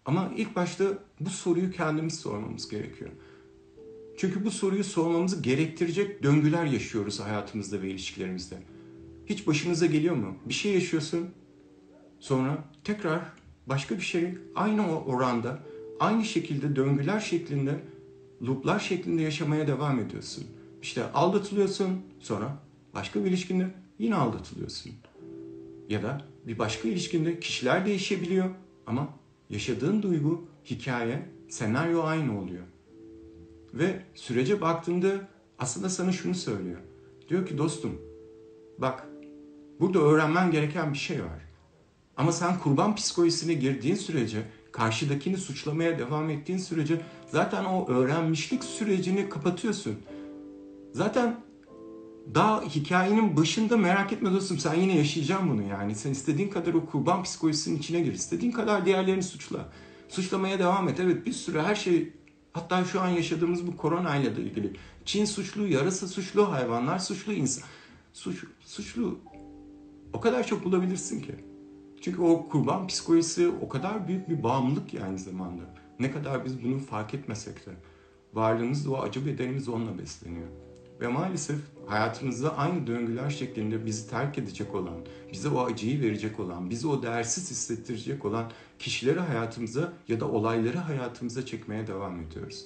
Ama 0.06 0.32
ilk 0.38 0.56
başta 0.56 0.86
bu 1.20 1.30
soruyu 1.30 1.72
kendimiz 1.72 2.20
sormamız 2.20 2.70
gerekiyor. 2.70 3.10
Çünkü 4.18 4.46
bu 4.46 4.52
soruyu 4.52 4.84
sormamızı 4.84 5.42
gerektirecek 5.42 6.24
döngüler 6.24 6.66
yaşıyoruz 6.66 7.20
hayatımızda 7.20 7.82
ve 7.82 7.90
ilişkilerimizde. 7.90 8.58
Hiç 9.26 9.48
başınıza 9.48 9.86
geliyor 9.86 10.16
mu? 10.16 10.36
Bir 10.46 10.54
şey 10.54 10.74
yaşıyorsun, 10.74 11.30
sonra 12.20 12.64
tekrar 12.84 13.22
başka 13.68 13.96
bir 13.96 14.02
şey 14.02 14.34
aynı 14.56 15.00
oranda, 15.00 15.60
aynı 16.00 16.26
şekilde 16.26 16.76
döngüler 16.76 17.20
şeklinde, 17.20 17.80
looplar 18.42 18.80
şeklinde 18.80 19.22
yaşamaya 19.22 19.68
devam 19.68 20.00
ediyorsun. 20.00 20.44
İşte 20.82 21.12
aldatılıyorsun, 21.12 22.02
sonra 22.20 22.58
başka 22.94 23.24
bir 23.24 23.30
ilişkinde 23.30 23.68
yine 24.00 24.16
aldatılıyorsun. 24.16 24.92
Ya 25.90 26.04
da 26.04 26.22
bir 26.48 26.60
başka 26.60 26.90
ilişkinde 26.90 27.40
kişiler 27.40 27.86
değişebiliyor 27.86 28.50
ama 28.88 29.10
yaşadığın 29.50 30.02
duygu, 30.02 30.46
hikaye, 30.66 31.26
senaryo 31.50 32.04
aynı 32.04 32.40
oluyor. 32.40 32.64
Ve 33.74 34.02
sürece 34.16 34.62
baktığında 34.62 35.28
aslında 35.60 35.90
sana 35.90 36.12
şunu 36.12 36.36
söylüyor. 36.36 36.80
Diyor 37.30 37.48
ki 37.48 37.58
dostum 37.58 38.02
bak 38.78 39.08
burada 39.80 40.00
öğrenmen 40.00 40.52
gereken 40.52 40.94
bir 40.94 40.98
şey 40.98 41.24
var. 41.24 41.42
Ama 42.18 42.32
sen 42.32 42.60
kurban 42.60 42.96
psikolojisine 42.96 43.54
girdiğin 43.54 43.96
sürece, 43.96 44.44
karşıdakini 44.72 45.38
suçlamaya 45.38 46.00
devam 46.00 46.30
ettiğin 46.30 46.60
sürece 46.60 47.02
zaten 47.28 47.66
o 47.66 47.88
öğrenmişlik 47.88 48.64
sürecini 48.64 49.30
kapatıyorsun. 49.30 49.96
Zaten 50.94 51.40
daha 52.36 52.62
hikayenin 52.62 53.38
başında 53.38 53.78
merak 53.78 54.14
etme 54.14 54.32
dostum 54.32 54.60
sen 54.60 54.74
yine 54.74 54.98
yaşayacaksın 54.98 55.50
bunu 55.50 55.64
yani. 55.64 55.96
Sen 55.96 56.12
istediğin 56.12 56.50
kadar 56.50 56.74
o 56.74 56.86
kurban 56.86 57.24
psikolojisinin 57.24 57.80
içine 57.80 58.02
gir. 58.02 58.14
istediğin 58.14 58.52
kadar 58.52 58.86
diğerlerini 58.86 59.24
suçla. 59.24 59.70
Suçlamaya 60.10 60.60
devam 60.60 60.90
et. 60.90 61.00
Evet 61.00 61.26
bir 61.26 61.34
sürü 61.34 61.60
her 61.60 61.76
şey 61.76 62.14
hatta 62.54 62.86
şu 62.86 63.02
an 63.02 63.10
yaşadığımız 63.10 63.68
bu 63.68 63.78
korona 63.78 64.16
ile 64.16 64.36
de 64.36 64.42
ilgili. 64.42 64.74
Çin 65.06 65.26
suçlu, 65.26 65.68
yarısı 65.68 66.08
suçlu, 66.08 66.52
hayvanlar 66.52 67.00
suçlu, 67.00 67.34
insan 67.34 67.64
suç, 68.14 68.44
suçlu 68.66 69.20
o 70.14 70.22
kadar 70.22 70.48
çok 70.48 70.66
bulabilirsin 70.66 71.22
ki. 71.22 71.36
Çünkü 72.02 72.22
o 72.22 72.50
kurban 72.50 72.88
psikolojisi 72.88 73.48
o 73.62 73.70
kadar 73.70 74.08
büyük 74.08 74.30
bir 74.30 74.44
bağımlılık 74.44 74.94
yani 74.94 75.20
zamanda. 75.20 75.64
Ne 76.00 76.12
kadar 76.12 76.46
biz 76.46 76.64
bunu 76.64 76.80
fark 76.80 77.14
etmesek 77.14 77.66
de 77.66 77.72
varlığımız 78.34 78.88
o 78.88 78.98
acı 78.98 79.26
bedenimiz 79.26 79.70
onunla 79.70 79.98
besleniyor. 79.98 80.48
Ve 81.02 81.08
maalesef 81.08 81.60
hayatımızda 81.86 82.58
aynı 82.58 82.88
döngüler 82.88 83.30
şeklinde 83.30 83.86
bizi 83.86 84.10
terk 84.10 84.38
edecek 84.38 84.76
olan, 84.76 84.98
bize 85.34 85.50
o 85.50 85.66
acıyı 85.66 86.02
verecek 86.02 86.40
olan, 86.40 86.70
bizi 86.70 86.88
o 86.88 87.04
değersiz 87.04 87.52
hissettirecek 87.52 88.26
olan 88.26 88.52
kişileri 88.80 89.20
hayatımıza 89.20 89.94
ya 90.08 90.20
da 90.20 90.28
olayları 90.28 90.78
hayatımıza 90.78 91.46
çekmeye 91.46 91.88
devam 91.88 92.22
ediyoruz. 92.22 92.66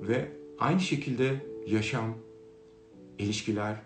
Ve 0.00 0.32
aynı 0.58 0.80
şekilde 0.80 1.46
yaşam, 1.66 2.14
ilişkiler, 3.18 3.76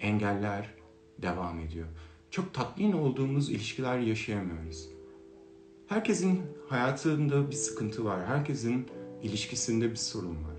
engeller 0.00 0.74
devam 1.22 1.60
ediyor. 1.60 1.86
Çok 2.30 2.54
tatmin 2.54 2.92
olduğumuz 2.92 3.50
ilişkiler 3.50 3.98
yaşayamıyoruz. 3.98 4.88
Herkesin 5.86 6.40
hayatında 6.68 7.50
bir 7.50 7.56
sıkıntı 7.56 8.04
var. 8.04 8.26
Herkesin 8.26 8.86
ilişkisinde 9.22 9.90
bir 9.90 9.96
sorun 9.96 10.44
var 10.44 10.58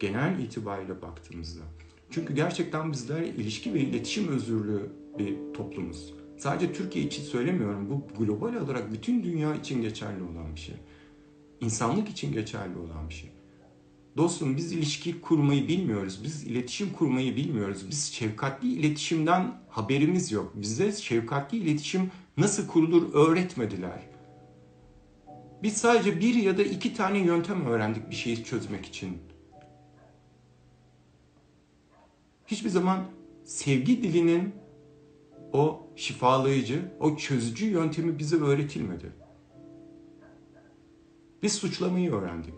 genel 0.00 0.38
itibariyle 0.38 1.02
baktığımızda. 1.02 1.62
Çünkü 2.10 2.34
gerçekten 2.34 2.92
bizler 2.92 3.22
ilişki 3.22 3.74
ve 3.74 3.80
iletişim 3.80 4.28
özürlü 4.28 4.90
bir 5.18 5.54
toplumuz. 5.54 6.14
Sadece 6.38 6.72
Türkiye 6.72 7.04
için 7.04 7.22
söylemiyorum. 7.22 7.90
Bu 7.90 8.24
global 8.24 8.54
olarak 8.54 8.92
bütün 8.92 9.22
dünya 9.22 9.54
için 9.54 9.82
geçerli 9.82 10.22
olan 10.22 10.54
bir 10.54 10.60
şey. 10.60 10.74
İnsanlık 11.60 12.08
için 12.08 12.32
geçerli 12.32 12.78
olan 12.78 13.08
bir 13.08 13.14
şey. 13.14 13.30
Dostum 14.16 14.56
biz 14.56 14.72
ilişki 14.72 15.20
kurmayı 15.20 15.68
bilmiyoruz. 15.68 16.20
Biz 16.24 16.44
iletişim 16.44 16.92
kurmayı 16.92 17.36
bilmiyoruz. 17.36 17.90
Biz 17.90 18.12
şefkatli 18.12 18.72
iletişimden 18.72 19.60
haberimiz 19.68 20.32
yok. 20.32 20.52
Bize 20.54 20.92
şefkatli 20.92 21.58
iletişim 21.58 22.10
nasıl 22.36 22.66
kurulur 22.66 23.14
öğretmediler. 23.14 24.00
Biz 25.62 25.76
sadece 25.76 26.20
bir 26.20 26.34
ya 26.34 26.58
da 26.58 26.62
iki 26.62 26.94
tane 26.94 27.18
yöntem 27.18 27.66
öğrendik 27.66 28.10
bir 28.10 28.14
şeyi 28.14 28.44
çözmek 28.44 28.86
için. 28.86 29.18
hiçbir 32.50 32.70
zaman 32.70 33.04
sevgi 33.44 34.02
dilinin 34.02 34.54
o 35.52 35.86
şifalayıcı, 35.96 36.92
o 37.00 37.16
çözücü 37.16 37.66
yöntemi 37.66 38.18
bize 38.18 38.36
öğretilmedi. 38.36 39.12
Biz 41.42 41.52
suçlamayı 41.52 42.12
öğrendik. 42.12 42.54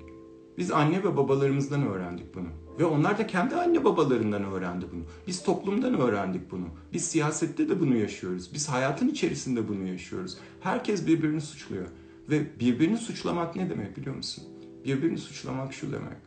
Biz 0.59 0.71
anne 0.71 1.04
ve 1.04 1.16
babalarımızdan 1.16 1.87
öğrendik 1.87 2.35
bunu. 2.35 2.49
Ve 2.78 2.85
onlar 2.85 3.18
da 3.18 3.26
kendi 3.26 3.54
anne 3.54 3.85
babalarından 3.85 4.44
öğrendi 4.44 4.87
bunu. 4.92 5.02
Biz 5.26 5.42
toplumdan 5.42 6.00
öğrendik 6.00 6.50
bunu. 6.50 6.66
Biz 6.92 7.04
siyasette 7.04 7.68
de 7.68 7.80
bunu 7.80 7.97
yaşıyoruz. 7.97 8.54
Biz 8.54 8.68
hayatın 8.68 9.09
içerisinde 9.09 9.68
bunu 9.68 9.87
yaşıyoruz. 9.87 10.38
Herkes 10.61 11.06
birbirini 11.06 11.40
suçluyor. 11.40 11.87
Ve 12.30 12.61
birbirini 12.61 12.97
suçlamak 12.97 13.56
ne 13.56 13.71
demek 13.71 13.97
biliyor 13.97 14.16
musun? 14.16 14.44
Birbirini 14.85 15.18
suçlamak 15.18 15.73
şu 15.73 15.92
demek. 15.92 16.18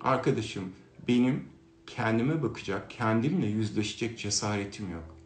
Arkadaşım 0.00 0.64
benim 1.08 1.44
kendime 1.86 2.42
bakacak, 2.42 2.90
kendimle 2.90 3.46
yüzleşecek 3.46 4.18
cesaretim 4.18 4.90
yok. 4.90 5.16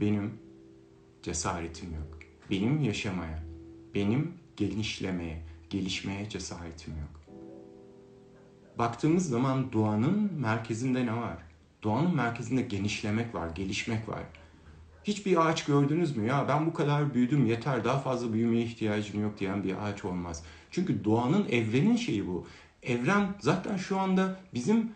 Benim 0.00 0.30
cesaretim 1.22 1.88
yok. 1.94 2.18
Benim 2.50 2.82
yaşamaya, 2.82 3.42
benim 3.94 4.32
genişlemeye, 4.56 5.42
gelişmeye 5.70 6.28
cesaretim 6.28 6.92
yok. 6.92 7.20
Baktığımız 8.78 9.28
zaman 9.28 9.72
doğanın 9.72 10.32
merkezinde 10.32 11.06
ne 11.06 11.16
var? 11.16 11.36
Doğanın 11.82 12.14
merkezinde 12.14 12.62
genişlemek 12.62 13.34
var, 13.34 13.48
gelişmek 13.48 14.08
var. 14.08 14.22
Hiçbir 15.04 15.46
ağaç 15.46 15.64
gördünüz 15.64 16.16
mü? 16.16 16.26
Ya 16.26 16.48
ben 16.48 16.66
bu 16.66 16.72
kadar 16.74 17.14
büyüdüm 17.14 17.46
yeter 17.46 17.84
daha 17.84 17.98
fazla 17.98 18.32
büyümeye 18.32 18.64
ihtiyacım 18.64 19.22
yok 19.22 19.38
diyen 19.38 19.64
bir 19.64 19.86
ağaç 19.86 20.04
olmaz. 20.04 20.42
Çünkü 20.70 21.04
doğanın 21.04 21.48
evrenin 21.48 21.96
şeyi 21.96 22.26
bu. 22.26 22.46
Evren 22.82 23.34
zaten 23.40 23.76
şu 23.76 23.98
anda 23.98 24.40
bizim 24.54 24.92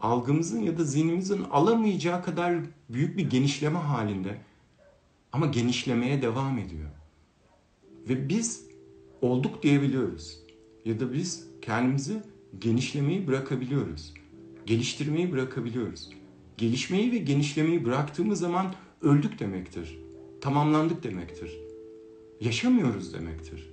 algımızın 0.00 0.60
ya 0.60 0.78
da 0.78 0.84
zihnimizin 0.84 1.44
alamayacağı 1.50 2.24
kadar 2.24 2.54
büyük 2.88 3.16
bir 3.16 3.30
genişleme 3.30 3.78
halinde. 3.78 4.38
Ama 5.32 5.46
genişlemeye 5.46 6.22
devam 6.22 6.58
ediyor. 6.58 6.90
Ve 8.08 8.28
biz 8.28 8.69
olduk 9.22 9.62
diyebiliyoruz. 9.62 10.40
Ya 10.84 11.00
da 11.00 11.12
biz 11.12 11.46
kendimizi 11.62 12.22
genişlemeyi 12.58 13.26
bırakabiliyoruz. 13.26 14.14
Geliştirmeyi 14.66 15.32
bırakabiliyoruz. 15.32 16.10
Gelişmeyi 16.58 17.12
ve 17.12 17.18
genişlemeyi 17.18 17.84
bıraktığımız 17.84 18.40
zaman 18.40 18.74
öldük 19.02 19.38
demektir. 19.38 19.98
Tamamlandık 20.40 21.02
demektir. 21.02 21.58
Yaşamıyoruz 22.40 23.14
demektir. 23.14 23.70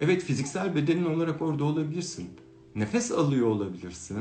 Evet 0.00 0.22
fiziksel 0.22 0.74
bedenin 0.74 1.04
olarak 1.04 1.42
orada 1.42 1.64
olabilirsin. 1.64 2.30
Nefes 2.74 3.12
alıyor 3.12 3.46
olabilirsin 3.46 4.18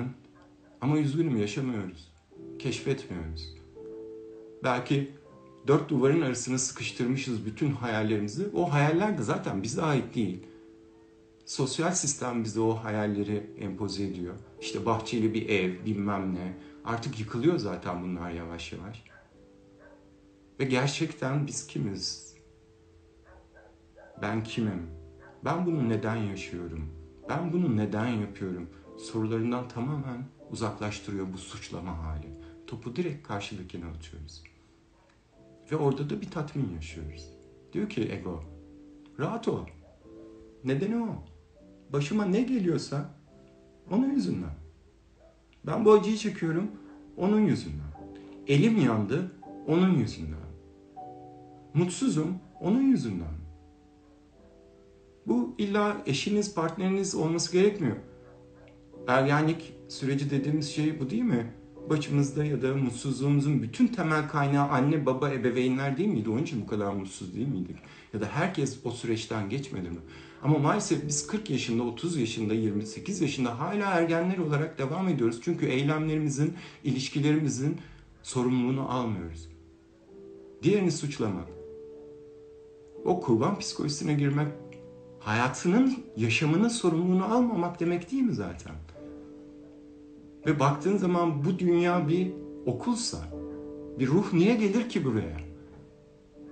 ama 0.82 1.00
üzgünüm 1.00 1.38
yaşamıyoruz. 1.38 2.12
Keşfetmiyoruz. 2.60 3.56
Belki 4.64 5.12
dört 5.68 5.90
duvarın 5.90 6.22
arasına 6.22 6.58
sıkıştırmışız 6.58 7.46
bütün 7.46 7.72
hayallerimizi. 7.72 8.48
O 8.54 8.72
hayaller 8.74 9.18
de 9.18 9.24
zaten 9.24 9.64
bize 9.64 9.82
ait 9.82 10.16
değil. 10.16 10.40
Sosyal 11.46 11.92
sistem 11.92 12.44
bize 12.44 12.60
o 12.60 12.76
hayalleri 12.76 13.56
empoze 13.60 14.04
ediyor. 14.04 14.36
İşte 14.62 14.86
bahçeli 14.86 15.34
bir 15.34 15.50
ev, 15.50 15.86
bilmem 15.86 16.36
ne, 16.36 16.54
Artık 16.86 17.20
yıkılıyor 17.20 17.58
zaten 17.58 18.04
bunlar 18.04 18.32
yavaş 18.32 18.74
yavaş. 18.74 19.04
Ve 20.60 20.66
gerçekten 20.66 21.48
biz 21.48 21.68
kimiz? 21.68 22.36
Ben 24.22 24.44
kimim? 24.44 24.88
Ben 25.46 25.66
bunu 25.66 25.90
neden 25.90 26.16
yaşıyorum? 26.16 26.90
Ben 27.30 27.54
bunu 27.54 27.78
neden 27.78 28.08
yapıyorum? 28.08 28.70
Sorularından 28.98 29.68
tamamen 29.68 30.26
uzaklaştırıyor 30.52 31.34
bu 31.34 31.38
suçlama 31.38 32.04
hali. 32.04 32.28
Topu 32.68 32.96
direkt 32.96 33.28
karşıdakine 33.28 33.86
atıyoruz. 33.86 34.44
Ve 35.72 35.76
orada 35.76 36.10
da 36.10 36.22
bir 36.22 36.32
tatmin 36.32 36.74
yaşıyoruz. 36.76 37.30
Diyor 37.74 37.90
ki 37.90 38.12
ego, 38.12 38.44
rahat 39.20 39.48
ol. 39.48 39.66
Nedeni 40.64 40.98
o. 40.98 41.33
Başıma 41.94 42.26
ne 42.26 42.42
geliyorsa 42.42 43.10
onun 43.92 44.10
yüzünden. 44.10 44.54
Ben 45.66 45.86
bu 45.86 45.92
acıyı 45.92 46.18
çekiyorum 46.18 46.72
onun 47.18 47.40
yüzünden. 47.40 47.94
Elim 48.48 48.78
yandı 48.78 49.32
onun 49.68 49.94
yüzünden. 49.94 50.44
Mutsuzum 51.74 52.38
onun 52.62 52.82
yüzünden. 52.82 53.34
Bu 55.28 55.56
illa 55.58 55.98
eşiniz, 56.06 56.56
partneriniz 56.56 57.16
olması 57.16 57.52
gerekmiyor. 57.52 57.96
Ergenlik 59.08 59.74
süreci 59.88 60.30
dediğimiz 60.30 60.72
şey 60.72 61.00
bu 61.00 61.10
değil 61.10 61.24
mi? 61.24 61.54
Başımızda 61.90 62.46
ya 62.46 62.62
da 62.62 62.76
mutsuzluğumuzun 62.76 63.64
bütün 63.64 63.88
temel 63.88 64.30
kaynağı 64.30 64.70
anne, 64.70 65.06
baba, 65.06 65.30
ebeveynler 65.30 65.98
değil 65.98 66.10
miydi? 66.10 66.30
Onun 66.30 66.44
için 66.44 66.62
bu 66.62 66.68
kadar 66.68 66.94
mutsuz 66.94 67.36
değil 67.36 67.48
miydik? 67.48 67.76
Ya 68.14 68.22
da 68.22 68.26
herkes 68.26 68.80
o 68.84 68.92
süreçten 68.92 69.50
geçmedi 69.50 69.90
mi? 69.90 69.98
Ama 70.44 70.58
maalesef 70.58 71.08
biz 71.08 71.28
40 71.28 71.50
yaşında, 71.50 71.84
30 71.84 72.18
yaşında, 72.18 72.54
28 72.54 73.22
yaşında 73.22 73.60
hala 73.60 73.86
ergenler 73.86 74.38
olarak 74.38 74.78
devam 74.78 75.08
ediyoruz. 75.08 75.40
Çünkü 75.44 75.66
eylemlerimizin, 75.66 76.54
ilişkilerimizin 76.84 77.78
sorumluluğunu 78.24 78.92
almıyoruz. 78.92 79.50
Diğerini 80.64 80.92
suçlamak. 80.92 81.48
O 83.06 83.22
kurban 83.22 83.60
psikolojisine 83.60 84.14
girmek 84.14 84.48
hayatının, 85.20 86.04
yaşamının 86.18 86.68
sorumluluğunu 86.68 87.34
almamak 87.34 87.80
demek 87.80 88.12
değil 88.12 88.24
mi 88.24 88.34
zaten? 88.34 88.76
Ve 90.46 90.60
baktığın 90.60 90.98
zaman 90.98 91.46
bu 91.46 91.60
dünya 91.60 92.08
bir 92.08 92.32
okulsa, 92.66 93.18
bir 94.00 94.08
ruh 94.08 94.34
niye 94.34 94.56
gelir 94.56 94.90
ki 94.90 95.06
buraya? 95.06 95.38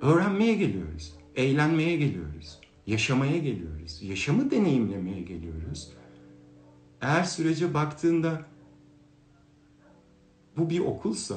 Öğrenmeye 0.01 0.53
geliyoruz, 0.53 1.13
eğlenmeye 1.35 1.97
geliyoruz, 1.97 2.59
yaşamaya 2.87 3.37
geliyoruz, 3.37 4.01
yaşamı 4.01 4.51
deneyimlemeye 4.51 5.21
geliyoruz. 5.21 5.93
Eğer 7.01 7.23
sürece 7.23 7.73
baktığında 7.73 8.45
bu 10.57 10.69
bir 10.69 10.79
okulsa, 10.79 11.35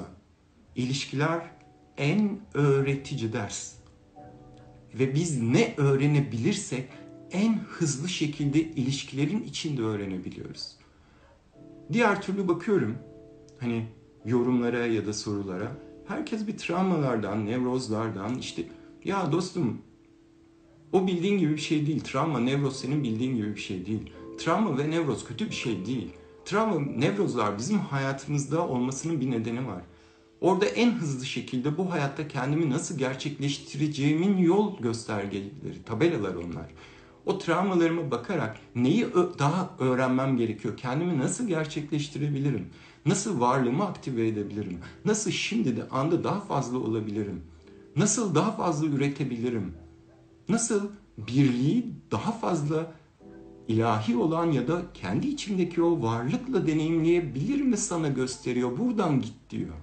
ilişkiler 0.76 1.50
en 1.96 2.40
öğretici 2.54 3.32
ders. 3.32 3.75
Ve 4.94 5.14
biz 5.14 5.42
ne 5.42 5.75
öğrenebilirsek 5.76 6.88
en 7.32 7.54
hızlı 7.54 8.08
şekilde 8.08 8.61
ilişkilerin 8.61 9.42
içinde 9.42 9.82
öğrenebiliyoruz. 9.82 10.76
Diğer 11.93 12.23
türlü 12.23 12.49
bakıyorum 12.49 12.97
hani 13.61 13.87
yorumlara 14.25 14.87
ya 14.87 15.07
da 15.07 15.12
sorulara. 15.12 15.73
Herkes 16.09 16.47
bir 16.47 16.59
travmalardan, 16.59 17.47
nevrozlardan 17.47 18.38
işte 18.38 18.62
ya 19.05 19.33
dostum 19.33 19.79
o 20.93 21.07
bildiğin 21.07 21.38
gibi 21.38 21.53
bir 21.53 21.61
şey 21.61 21.87
değil. 21.87 22.00
Travma, 22.00 22.41
nevroz 22.41 22.76
senin 22.76 23.05
bildiğin 23.05 23.37
gibi 23.37 23.55
bir 23.55 23.61
şey 23.61 23.87
değil. 23.87 24.11
Travma 24.38 24.79
ve 24.79 24.91
nevroz 24.91 25.25
kötü 25.25 25.50
bir 25.50 25.55
şey 25.55 25.87
değil. 25.87 26.09
Travma, 26.45 26.81
nevrozlar 26.81 27.59
bizim 27.59 27.78
hayatımızda 27.78 28.69
olmasının 28.69 29.21
bir 29.21 29.30
nedeni 29.30 29.67
var. 29.67 29.82
Orada 30.41 30.67
en 30.67 30.93
hızlı 30.93 31.26
şekilde 31.26 31.78
bu 31.78 31.93
hayatta 31.93 32.28
kendimi 32.28 32.71
nasıl 32.71 32.99
gerçekleştireceğimin 32.99 34.37
yol 34.37 34.78
göstergeleri, 34.78 35.82
tabelalar 35.87 36.35
onlar 36.35 36.67
o 37.26 37.39
travmalarıma 37.39 38.10
bakarak 38.10 38.56
neyi 38.75 39.06
daha 39.39 39.71
öğrenmem 39.78 40.37
gerekiyor? 40.37 40.76
Kendimi 40.76 41.19
nasıl 41.19 41.49
gerçekleştirebilirim? 41.49 42.69
Nasıl 43.06 43.41
varlığımı 43.41 43.84
aktive 43.84 44.28
edebilirim? 44.28 44.78
Nasıl 45.04 45.30
şimdi 45.30 45.76
de 45.76 45.89
anda 45.89 46.25
daha 46.25 46.41
fazla 46.41 46.78
olabilirim? 46.78 47.43
Nasıl 47.97 48.34
daha 48.34 48.52
fazla 48.52 48.87
üretebilirim? 48.87 49.75
Nasıl 50.49 50.89
birliği 51.19 51.87
daha 52.10 52.32
fazla 52.32 52.93
ilahi 53.69 54.17
olan 54.17 54.52
ya 54.52 54.69
da 54.69 54.82
kendi 54.95 55.26
içimdeki 55.26 55.82
o 55.82 56.02
varlıkla 56.02 56.67
deneyimleyebilir 56.67 57.60
mi 57.60 57.76
sana 57.76 58.08
gösteriyor. 58.08 58.78
Buradan 58.78 59.21
git 59.21 59.34
diyor. 59.50 59.75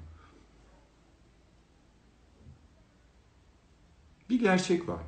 Bir 4.29 4.39
gerçek 4.39 4.87
var. 4.89 5.01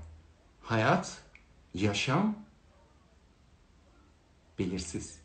Hayat 0.62 1.23
Yaşam 1.74 2.36
belirsiz. 4.60 5.20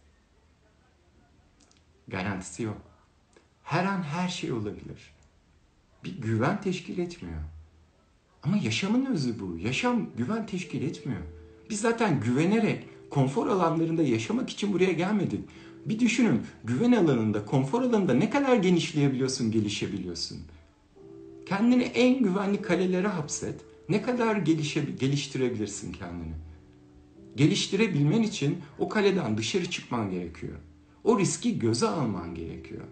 Garantisi 2.09 2.63
yok. 2.63 2.83
Her 3.63 3.85
an 3.85 4.03
her 4.03 4.29
şey 4.29 4.53
olabilir. 4.53 5.15
Bir 6.05 6.19
güven 6.19 6.61
teşkil 6.61 6.99
etmiyor. 6.99 7.41
Ama 8.43 8.57
yaşamın 8.57 9.07
özü 9.07 9.41
bu. 9.41 9.59
Yaşam 9.59 10.07
güven 10.17 10.47
teşkil 10.47 10.83
etmiyor. 10.83 11.21
Biz 11.71 11.81
zaten 11.81 12.21
güvenerek 12.21 12.89
konfor 13.11 13.47
alanlarında 13.47 14.03
yaşamak 14.03 14.51
için 14.51 14.73
buraya 14.73 14.93
gelmedik. 14.93 15.49
Bir 15.87 15.99
düşünün 15.99 16.43
güven 16.65 16.93
alanında, 16.93 17.47
konfor 17.47 17.83
alanında 17.83 18.15
ne 18.15 18.31
kadar 18.31 18.57
genişleyebiliyorsun, 18.57 19.51
gelişebiliyorsun. 19.51 20.39
Kendini 21.47 21.83
en 21.83 22.23
güvenli 22.23 22.63
kalelere 22.63 23.09
hapset 23.09 23.61
ne 23.89 24.03
kadar 24.03 24.37
gelişe, 24.37 24.81
geliştirebilirsin 24.81 25.93
kendini? 25.93 26.35
Geliştirebilmen 27.37 28.23
için 28.23 28.59
o 28.79 28.89
kaleden 28.89 29.39
dışarı 29.39 29.71
çıkman 29.71 30.11
gerekiyor. 30.11 30.59
O 31.05 31.19
riski 31.19 31.59
göze 31.59 31.89
alman 31.89 32.35
gerekiyor. 32.35 32.85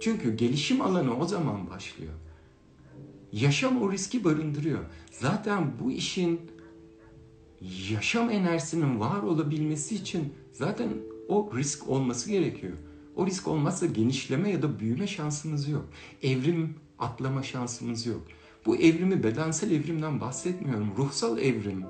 Çünkü 0.00 0.36
gelişim 0.36 0.80
alanı 0.80 1.18
o 1.18 1.26
zaman 1.26 1.70
başlıyor. 1.70 2.12
Yaşam 3.32 3.82
o 3.82 3.92
riski 3.92 4.24
barındırıyor. 4.24 4.84
Zaten 5.10 5.72
bu 5.80 5.90
işin 5.90 6.40
yaşam 7.90 8.30
enerjisinin 8.30 9.00
var 9.00 9.22
olabilmesi 9.22 9.94
için 9.94 10.32
zaten 10.52 10.88
o 11.28 11.50
risk 11.56 11.88
olması 11.88 12.30
gerekiyor. 12.30 12.72
O 13.16 13.26
risk 13.26 13.48
olmazsa 13.48 13.86
genişleme 13.86 14.50
ya 14.50 14.62
da 14.62 14.80
büyüme 14.80 15.06
şansımız 15.06 15.68
yok. 15.68 15.88
Evrim 16.22 16.74
atlama 16.98 17.42
şansımız 17.42 18.06
yok. 18.06 18.22
Bu 18.66 18.76
evrimi 18.76 19.22
bedensel 19.22 19.70
evrimden 19.70 20.20
bahsetmiyorum. 20.20 20.92
Ruhsal 20.96 21.38
evrim. 21.38 21.84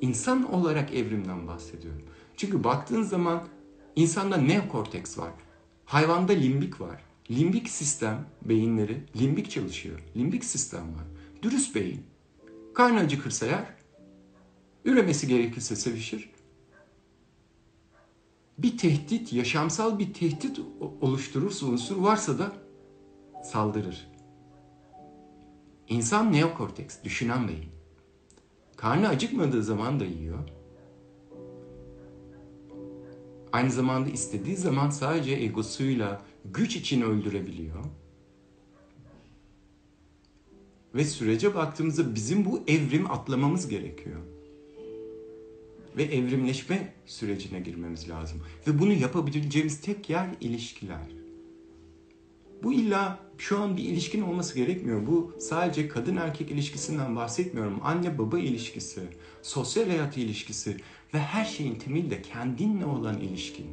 İnsan 0.00 0.52
olarak 0.54 0.94
evrimden 0.94 1.46
bahsediyorum. 1.46 2.02
Çünkü 2.36 2.64
baktığın 2.64 3.02
zaman 3.02 3.48
insanda 3.96 4.36
neokorteks 4.36 5.18
var. 5.18 5.30
Hayvanda 5.84 6.32
limbik 6.32 6.80
var. 6.80 7.02
Limbik 7.30 7.68
sistem 7.68 8.26
beyinleri 8.42 9.02
limbik 9.16 9.50
çalışıyor. 9.50 10.00
Limbik 10.16 10.44
sistem 10.44 10.80
var. 10.80 11.04
Dürüst 11.42 11.74
beyin. 11.74 12.02
Karnı 12.74 12.98
acıkırsa 12.98 13.46
yer. 13.46 13.64
Üremesi 14.84 15.28
gerekirse 15.28 15.76
sevişir. 15.76 16.30
Bir 18.58 18.78
tehdit, 18.78 19.32
yaşamsal 19.32 19.98
bir 19.98 20.14
tehdit 20.14 20.60
oluşturursa 21.00 21.66
unsur 21.66 21.96
varsa 21.96 22.38
da 22.38 22.52
saldırır. 23.44 24.15
İnsan 25.88 26.32
neokorteks, 26.32 26.96
düşünen 27.04 27.48
beyin. 27.48 27.68
Karnı 28.76 29.08
acıkmadığı 29.08 29.62
zaman 29.62 30.00
da 30.00 30.04
yiyor. 30.04 30.38
Aynı 33.52 33.70
zamanda 33.70 34.10
istediği 34.10 34.56
zaman 34.56 34.90
sadece 34.90 35.32
egosuyla 35.32 36.22
güç 36.44 36.76
için 36.76 37.02
öldürebiliyor. 37.02 37.84
Ve 40.94 41.04
sürece 41.04 41.54
baktığımızda 41.54 42.14
bizim 42.14 42.44
bu 42.44 42.60
evrim 42.66 43.10
atlamamız 43.10 43.68
gerekiyor. 43.68 44.20
Ve 45.96 46.02
evrimleşme 46.02 46.94
sürecine 47.06 47.60
girmemiz 47.60 48.08
lazım. 48.08 48.42
Ve 48.66 48.78
bunu 48.78 48.92
yapabileceğimiz 48.92 49.80
tek 49.80 50.10
yer 50.10 50.28
ilişkiler. 50.40 51.06
Bu 52.62 52.72
illa 52.72 53.25
şu 53.38 53.58
an 53.58 53.76
bir 53.76 53.82
ilişkin 53.82 54.22
olması 54.22 54.54
gerekmiyor. 54.54 55.06
Bu 55.06 55.34
sadece 55.40 55.88
kadın 55.88 56.16
erkek 56.16 56.50
ilişkisinden 56.50 57.16
bahsetmiyorum. 57.16 57.80
Anne 57.82 58.18
baba 58.18 58.38
ilişkisi, 58.38 59.00
sosyal 59.42 59.88
hayat 59.88 60.16
ilişkisi 60.16 60.76
ve 61.14 61.18
her 61.18 61.44
şeyin 61.44 61.74
temeli 61.74 62.22
kendinle 62.22 62.86
olan 62.86 63.20
ilişkin. 63.20 63.66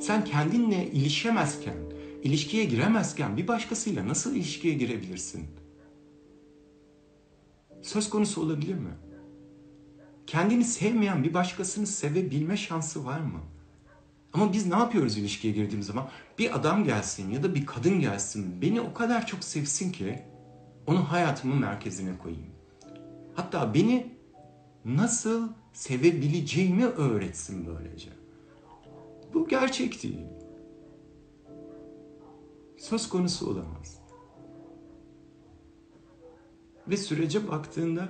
Sen 0.00 0.24
kendinle 0.24 0.90
ilişemezken, 0.90 1.76
ilişkiye 2.22 2.64
giremezken 2.64 3.36
bir 3.36 3.48
başkasıyla 3.48 4.08
nasıl 4.08 4.34
ilişkiye 4.34 4.74
girebilirsin? 4.74 5.46
Söz 7.82 8.10
konusu 8.10 8.40
olabilir 8.42 8.74
mi? 8.74 8.90
Kendini 10.26 10.64
sevmeyen 10.64 11.24
bir 11.24 11.34
başkasını 11.34 11.86
sevebilme 11.86 12.56
şansı 12.56 13.04
var 13.04 13.20
mı? 13.20 13.40
Ama 14.32 14.52
biz 14.52 14.66
ne 14.66 14.74
yapıyoruz 14.74 15.18
ilişkiye 15.18 15.52
girdiğimiz 15.52 15.86
zaman? 15.86 16.08
Bir 16.38 16.56
adam 16.56 16.84
gelsin 16.84 17.30
ya 17.30 17.42
da 17.42 17.54
bir 17.54 17.66
kadın 17.66 18.00
gelsin 18.00 18.62
beni 18.62 18.80
o 18.80 18.94
kadar 18.94 19.26
çok 19.26 19.44
sevsin 19.44 19.92
ki 19.92 20.22
onu 20.86 21.12
hayatımın 21.12 21.58
merkezine 21.58 22.18
koyayım. 22.18 22.46
Hatta 23.34 23.74
beni 23.74 24.12
nasıl 24.84 25.48
sevebileceğimi 25.72 26.84
öğretsin 26.84 27.66
böylece. 27.66 28.08
Bu 29.34 29.48
gerçek 29.48 30.02
değil. 30.02 30.26
Söz 32.76 33.08
konusu 33.08 33.50
olamaz. 33.50 34.02
Ve 36.88 36.96
sürece 36.96 37.48
baktığında 37.48 38.08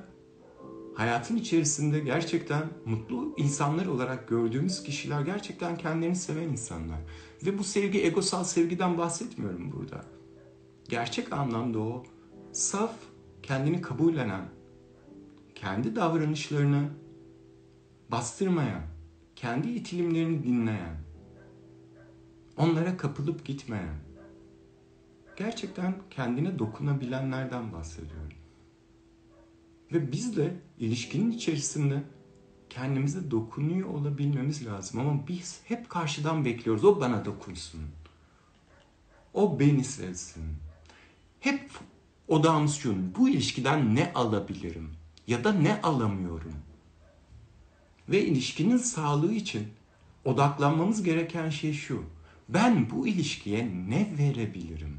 hayatın 0.94 1.36
içerisinde 1.36 2.00
gerçekten 2.00 2.62
mutlu 2.84 3.34
insanlar 3.36 3.86
olarak 3.86 4.28
gördüğümüz 4.28 4.82
kişiler 4.82 5.20
gerçekten 5.20 5.76
kendilerini 5.76 6.16
seven 6.16 6.48
insanlar. 6.48 6.98
Ve 7.46 7.58
bu 7.58 7.64
sevgi 7.64 8.04
egosal 8.04 8.44
sevgiden 8.44 8.98
bahsetmiyorum 8.98 9.72
burada. 9.72 10.04
Gerçek 10.88 11.32
anlamda 11.32 11.78
o 11.78 12.04
saf, 12.52 12.94
kendini 13.42 13.82
kabullenen, 13.82 14.48
kendi 15.54 15.96
davranışlarını 15.96 16.88
bastırmayan, 18.10 18.82
kendi 19.36 19.68
itilimlerini 19.68 20.42
dinleyen, 20.42 20.96
onlara 22.56 22.96
kapılıp 22.96 23.44
gitmeyen, 23.44 23.96
gerçekten 25.36 25.94
kendine 26.10 26.58
dokunabilenlerden 26.58 27.72
bahsediyorum. 27.72 28.41
Ve 29.92 30.12
biz 30.12 30.36
de 30.36 30.54
ilişkinin 30.78 31.30
içerisinde 31.30 32.02
kendimize 32.70 33.30
dokunuyor 33.30 33.88
olabilmemiz 33.88 34.66
lazım. 34.66 35.00
Ama 35.00 35.28
biz 35.28 35.60
hep 35.64 35.90
karşıdan 35.90 36.44
bekliyoruz. 36.44 36.84
O 36.84 37.00
bana 37.00 37.24
dokunsun. 37.24 37.80
O 39.34 39.60
beni 39.60 39.84
sevsin. 39.84 40.42
Hep 41.40 41.70
odağımız 42.28 42.74
şu. 42.74 43.14
Bu 43.18 43.28
ilişkiden 43.28 43.94
ne 43.94 44.12
alabilirim? 44.12 44.90
Ya 45.26 45.44
da 45.44 45.52
ne 45.52 45.82
alamıyorum? 45.82 46.54
Ve 48.08 48.24
ilişkinin 48.24 48.76
sağlığı 48.76 49.32
için 49.32 49.68
odaklanmamız 50.24 51.02
gereken 51.02 51.50
şey 51.50 51.72
şu. 51.72 52.04
Ben 52.48 52.90
bu 52.90 53.06
ilişkiye 53.06 53.70
ne 53.88 54.14
verebilirim? 54.18 54.98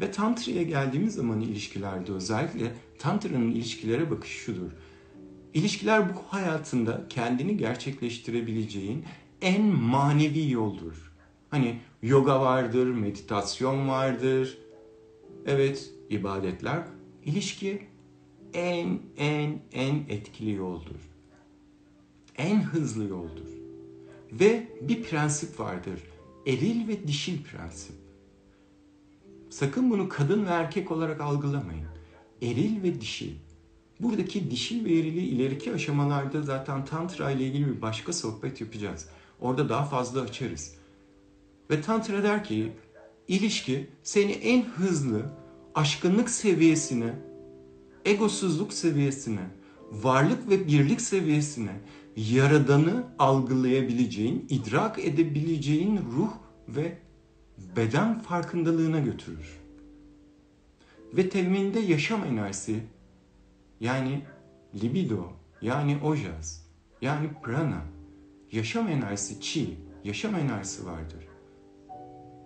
Ve 0.00 0.10
Tantra'ya 0.10 0.62
geldiğimiz 0.62 1.14
zaman 1.14 1.40
ilişkilerde 1.40 2.12
özellikle 2.12 2.74
Tantra'nın 2.98 3.50
ilişkilere 3.50 4.10
bakışı 4.10 4.38
şudur. 4.38 4.70
İlişkiler 5.54 6.08
bu 6.08 6.18
hayatında 6.28 7.04
kendini 7.08 7.56
gerçekleştirebileceğin 7.56 9.04
en 9.40 9.62
manevi 9.62 10.50
yoldur. 10.50 11.12
Hani 11.50 11.78
yoga 12.02 12.40
vardır, 12.40 12.86
meditasyon 12.86 13.88
vardır. 13.88 14.58
Evet, 15.46 15.90
ibadetler. 16.10 16.82
İlişki 17.24 17.82
en 18.54 18.98
en 19.16 19.60
en 19.72 19.94
etkili 20.08 20.52
yoldur. 20.52 21.10
En 22.38 22.62
hızlı 22.62 23.04
yoldur. 23.04 23.48
Ve 24.32 24.68
bir 24.80 25.02
prensip 25.02 25.60
vardır. 25.60 26.00
Eril 26.46 26.88
ve 26.88 27.08
dişil 27.08 27.42
prensip. 27.42 27.96
Sakın 29.50 29.90
bunu 29.90 30.08
kadın 30.08 30.46
ve 30.46 30.50
erkek 30.50 30.90
olarak 30.90 31.20
algılamayın. 31.20 31.85
Eril 32.42 32.82
ve 32.82 33.00
dişil. 33.00 33.32
Buradaki 34.00 34.50
dişil 34.50 34.84
ve 34.84 34.98
erili 34.98 35.20
ileriki 35.20 35.72
aşamalarda 35.72 36.42
zaten 36.42 36.84
Tantra 36.84 37.30
ile 37.30 37.46
ilgili 37.46 37.66
bir 37.66 37.82
başka 37.82 38.12
sohbet 38.12 38.60
yapacağız. 38.60 39.08
Orada 39.40 39.68
daha 39.68 39.84
fazla 39.84 40.20
açarız. 40.20 40.74
Ve 41.70 41.80
Tantra 41.80 42.22
der 42.22 42.44
ki 42.44 42.72
ilişki 43.28 43.90
seni 44.02 44.32
en 44.32 44.64
hızlı 44.64 45.22
aşkınlık 45.74 46.30
seviyesine, 46.30 47.14
egosuzluk 48.04 48.72
seviyesine, 48.72 49.50
varlık 49.92 50.48
ve 50.50 50.66
birlik 50.66 51.00
seviyesine, 51.00 51.80
yaradanı 52.16 53.04
algılayabileceğin, 53.18 54.46
idrak 54.48 54.98
edebileceğin 54.98 56.00
ruh 56.16 56.32
ve 56.68 56.98
beden 57.76 58.22
farkındalığına 58.22 59.00
götürür. 59.00 59.65
Ve 61.12 61.28
teminde 61.28 61.78
yaşam 61.80 62.24
enerjisi 62.24 62.80
yani 63.80 64.22
libido 64.74 65.32
yani 65.62 65.98
ojas 66.04 66.60
yani 67.02 67.28
prana 67.42 67.82
yaşam 68.52 68.88
enerjisi 68.88 69.40
chi 69.40 69.78
yaşam 70.04 70.34
enerjisi 70.34 70.86
vardır. 70.86 71.28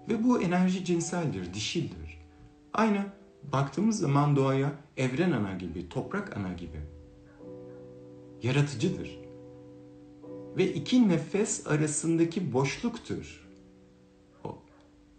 Ve 0.08 0.24
bu 0.24 0.42
enerji 0.42 0.84
cinseldir, 0.84 1.54
dişildir. 1.54 2.18
Aynı 2.72 3.06
baktığımız 3.52 3.98
zaman 3.98 4.36
doğaya 4.36 4.72
evren 4.96 5.32
ana 5.32 5.54
gibi, 5.54 5.88
toprak 5.88 6.36
ana 6.36 6.52
gibi. 6.52 6.80
Yaratıcıdır. 8.42 9.18
Ve 10.56 10.72
iki 10.72 11.08
nefes 11.08 11.66
arasındaki 11.66 12.52
boşluktur 12.52 13.50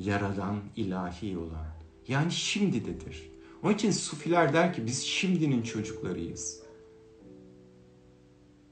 yaradan, 0.05 0.59
ilahi 0.75 1.37
olan. 1.37 1.67
Yani 2.07 2.31
şimdidedir. 2.31 3.30
Onun 3.63 3.73
için 3.73 3.91
sufiler 3.91 4.53
der 4.53 4.73
ki 4.73 4.85
biz 4.85 5.03
şimdinin 5.03 5.61
çocuklarıyız. 5.61 6.61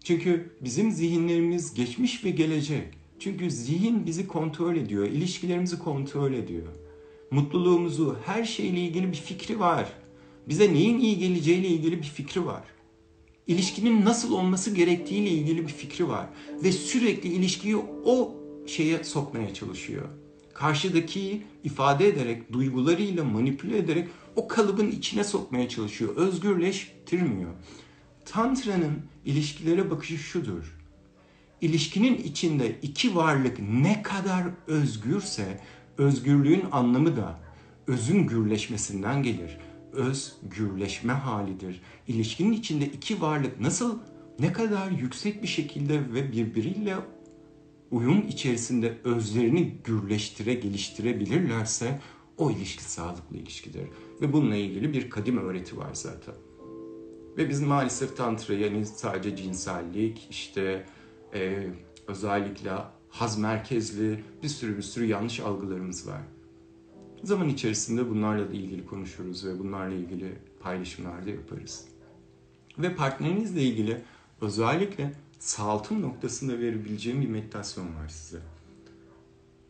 Çünkü 0.03 0.55
bizim 0.61 0.91
zihinlerimiz 0.91 1.73
geçmiş 1.73 2.25
ve 2.25 2.29
gelecek. 2.29 2.87
Çünkü 3.19 3.51
zihin 3.51 4.05
bizi 4.05 4.27
kontrol 4.27 4.75
ediyor, 4.75 5.05
ilişkilerimizi 5.05 5.79
kontrol 5.79 6.33
ediyor. 6.33 6.67
Mutluluğumuzu, 7.31 8.17
her 8.25 8.43
şeyle 8.43 8.79
ilgili 8.79 9.07
bir 9.07 9.17
fikri 9.17 9.59
var. 9.59 9.93
Bize 10.47 10.73
neyin 10.73 10.99
iyi 10.99 11.17
geleceğiyle 11.17 11.67
ilgili 11.67 11.97
bir 11.97 12.07
fikri 12.07 12.45
var. 12.45 12.63
İlişkinin 13.47 14.05
nasıl 14.05 14.33
olması 14.33 14.75
gerektiğiyle 14.75 15.29
ilgili 15.29 15.63
bir 15.63 15.73
fikri 15.73 16.07
var. 16.07 16.29
Ve 16.63 16.71
sürekli 16.71 17.29
ilişkiyi 17.29 17.77
o 18.05 18.35
şeye 18.67 19.03
sokmaya 19.03 19.53
çalışıyor 19.53 20.09
karşıdaki 20.59 21.41
ifade 21.63 22.07
ederek, 22.07 22.53
duygularıyla 22.53 23.23
manipüle 23.23 23.77
ederek 23.77 24.07
o 24.39 24.47
kalıbın 24.47 24.91
içine 24.91 25.23
sokmaya 25.23 25.69
çalışıyor. 25.69 26.15
Özgürleştirmiyor. 26.15 27.51
Tantra'nın 28.25 29.01
ilişkilere 29.25 29.91
bakışı 29.91 30.17
şudur. 30.17 30.77
İlişkinin 31.61 32.17
içinde 32.17 32.79
iki 32.81 33.15
varlık 33.15 33.59
ne 33.59 34.03
kadar 34.03 34.45
özgürse 34.67 35.61
özgürlüğün 35.97 36.63
anlamı 36.71 37.15
da 37.15 37.39
özün 37.87 38.27
gürleşmesinden 38.27 39.23
gelir. 39.23 39.57
Öz 39.93 40.35
gürleşme 40.43 41.13
halidir. 41.13 41.81
İlişkinin 42.07 42.51
içinde 42.51 42.85
iki 42.85 43.21
varlık 43.21 43.59
nasıl 43.59 43.99
ne 44.39 44.53
kadar 44.53 44.91
yüksek 44.91 45.43
bir 45.43 45.47
şekilde 45.47 46.13
ve 46.13 46.31
birbiriyle 46.31 46.95
uyum 47.91 48.27
içerisinde 48.27 48.97
özlerini 49.03 49.75
gürleştire, 49.83 50.53
geliştirebilirlerse 50.53 51.99
o 52.37 52.51
ilişki 52.51 52.83
sağlıklı 52.83 53.37
ilişkidir. 53.37 53.87
Ve 54.21 54.33
bununla 54.33 54.55
ilgili 54.55 54.93
bir 54.93 55.09
kadim 55.09 55.37
öğreti 55.37 55.77
var 55.77 55.93
zaten. 55.93 56.35
Ve 57.37 57.49
biz 57.49 57.61
maalesef 57.61 58.17
tantra 58.17 58.53
yani 58.53 58.85
sadece 58.85 59.35
cinsellik, 59.35 60.27
işte 60.29 60.85
e, 61.33 61.67
özellikle 62.07 62.71
haz 63.09 63.37
merkezli 63.37 64.23
bir 64.43 64.47
sürü 64.47 64.77
bir 64.77 64.81
sürü 64.81 65.05
yanlış 65.05 65.39
algılarımız 65.39 66.07
var. 66.07 66.21
Zaman 67.23 67.49
içerisinde 67.49 68.09
bunlarla 68.09 68.49
da 68.49 68.53
ilgili 68.53 68.85
konuşuruz 68.85 69.45
ve 69.45 69.59
bunlarla 69.59 69.95
ilgili 69.95 70.33
paylaşımlar 70.59 71.25
da 71.25 71.29
yaparız. 71.29 71.85
Ve 72.77 72.95
partnerinizle 72.95 73.61
ilgili 73.61 74.01
özellikle 74.41 75.13
saltım 75.39 76.01
noktasında 76.01 76.59
verebileceğim 76.59 77.21
bir 77.21 77.27
meditasyon 77.27 77.85
var 77.85 78.07
size. 78.07 78.39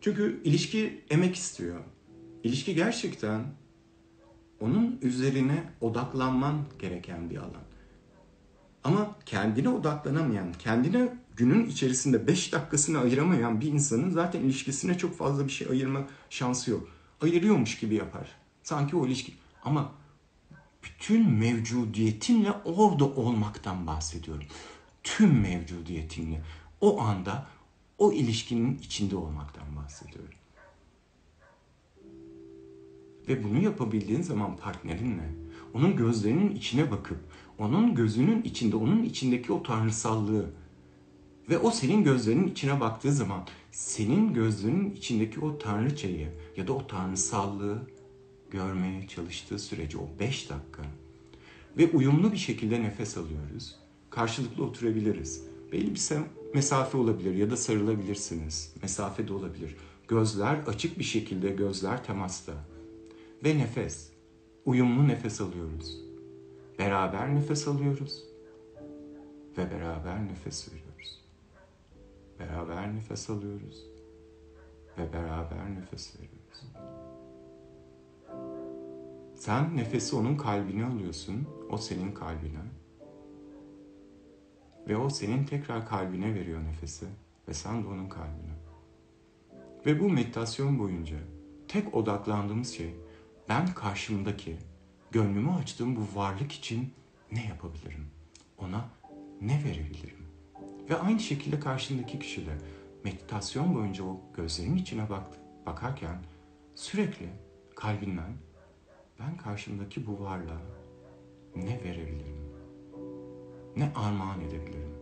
Çünkü 0.01 0.41
ilişki 0.43 1.01
emek 1.09 1.35
istiyor. 1.35 1.79
İlişki 2.43 2.75
gerçekten 2.75 3.43
onun 4.59 4.99
üzerine 5.01 5.63
odaklanman 5.81 6.55
gereken 6.79 7.29
bir 7.29 7.37
alan. 7.37 7.63
Ama 8.83 9.15
kendine 9.25 9.69
odaklanamayan, 9.69 10.53
kendine 10.53 11.13
günün 11.35 11.65
içerisinde 11.65 12.27
5 12.27 12.53
dakikasını 12.53 12.99
ayıramayan 12.99 13.61
bir 13.61 13.67
insanın 13.67 14.09
zaten 14.09 14.39
ilişkisine 14.39 14.97
çok 14.97 15.17
fazla 15.17 15.45
bir 15.45 15.51
şey 15.51 15.67
ayırma 15.71 16.07
şansı 16.29 16.71
yok. 16.71 16.89
Ayırıyormuş 17.21 17.79
gibi 17.79 17.95
yapar. 17.95 18.29
Sanki 18.63 18.95
o 18.95 19.05
ilişki 19.05 19.33
ama 19.63 19.91
bütün 20.83 21.29
mevcudiyetinle 21.29 22.51
orada 22.51 23.05
olmaktan 23.05 23.87
bahsediyorum 23.87 24.45
tüm 25.03 25.39
mevcudiyetinle 25.39 26.41
o 26.81 27.01
anda 27.01 27.47
o 27.97 28.13
ilişkinin 28.13 28.77
içinde 28.77 29.15
olmaktan 29.15 29.75
bahsediyorum. 29.75 30.38
Ve 33.29 33.43
bunu 33.43 33.63
yapabildiğin 33.63 34.21
zaman 34.21 34.57
partnerinle 34.57 35.29
onun 35.73 35.95
gözlerinin 35.95 36.55
içine 36.55 36.91
bakıp 36.91 37.17
onun 37.57 37.95
gözünün 37.95 38.41
içinde 38.41 38.75
onun 38.75 39.03
içindeki 39.03 39.53
o 39.53 39.63
tanrısallığı 39.63 40.45
Ve 41.49 41.57
o 41.57 41.71
senin 41.71 42.03
gözlerinin 42.03 42.47
içine 42.47 42.79
baktığı 42.79 43.11
zaman 43.11 43.47
senin 43.71 44.33
gözlerinin 44.33 44.95
içindeki 44.95 45.39
o 45.39 45.57
tanrıçayı 45.57 46.27
ya 46.57 46.67
da 46.67 46.73
o 46.73 46.87
tanrısallığı 46.87 47.87
görmeye 48.51 49.07
çalıştığı 49.07 49.59
sürece 49.59 49.97
o 49.97 50.09
beş 50.19 50.49
dakika 50.49 50.83
ve 51.77 51.91
uyumlu 51.91 52.31
bir 52.31 52.37
şekilde 52.37 52.83
nefes 52.83 53.17
alıyoruz. 53.17 53.75
Karşılıklı 54.09 54.63
oturabiliriz. 54.63 55.43
Belli 55.71 55.95
bir 55.95 56.01
mesafe 56.53 56.97
olabilir 56.97 57.35
ya 57.35 57.51
da 57.51 57.57
sarılabilirsiniz. 57.57 58.73
Mesafe 58.81 59.27
de 59.27 59.33
olabilir. 59.33 59.75
Gözler 60.07 60.55
açık 60.67 60.99
bir 60.99 61.03
şekilde 61.03 61.49
gözler 61.49 62.03
temasta. 62.03 62.53
Ve 63.43 63.57
nefes. 63.57 64.11
Uyumlu 64.65 65.07
nefes 65.07 65.41
alıyoruz. 65.41 66.01
Beraber 66.79 67.35
nefes 67.35 67.67
alıyoruz. 67.67 68.23
Ve 69.57 69.71
beraber 69.71 70.27
nefes 70.27 70.73
veriyoruz. 70.73 71.21
Beraber 72.39 72.95
nefes 72.95 73.29
alıyoruz. 73.29 73.85
Ve 74.97 75.13
beraber 75.13 75.75
nefes 75.75 76.15
veriyoruz. 76.15 76.65
Sen 79.35 79.77
nefesi 79.77 80.15
onun 80.15 80.37
kalbine 80.37 80.85
alıyorsun. 80.85 81.47
O 81.69 81.77
senin 81.77 82.11
kalbine. 82.11 82.59
Ve 84.87 84.97
o 84.97 85.09
senin 85.09 85.45
tekrar 85.45 85.87
kalbine 85.87 86.35
veriyor 86.35 86.63
nefesi. 86.63 87.05
Ve 87.47 87.53
sen 87.53 87.83
de 87.83 87.87
onun 87.87 88.09
kalbine. 88.09 88.55
Ve 89.85 89.99
bu 89.99 90.09
meditasyon 90.09 90.79
boyunca 90.79 91.17
tek 91.67 91.95
odaklandığımız 91.95 92.73
şey 92.73 92.95
ben 93.49 93.73
karşımdaki, 93.73 94.57
gönlümü 95.11 95.51
açtığım 95.51 95.95
bu 95.95 96.19
varlık 96.19 96.51
için 96.51 96.93
ne 97.31 97.45
yapabilirim? 97.45 98.07
Ona 98.57 98.89
ne 99.41 99.63
verebilirim? 99.63 100.27
Ve 100.89 100.97
aynı 100.97 101.19
şekilde 101.19 101.59
karşındaki 101.59 102.19
kişiyle 102.19 102.57
meditasyon 103.03 103.75
boyunca 103.75 104.03
o 104.03 104.21
gözlerinin 104.35 104.75
içine 104.75 105.09
bak, 105.09 105.27
bakarken 105.65 106.23
sürekli 106.75 107.29
kalbinden 107.75 108.33
ben 109.19 109.37
karşımdaki 109.37 110.07
bu 110.07 110.19
varlığa 110.19 110.61
ne 111.55 111.83
verebilirim? 111.83 112.39
Ne 113.75 113.93
armağan 113.95 114.41
edebilirim? 114.41 114.95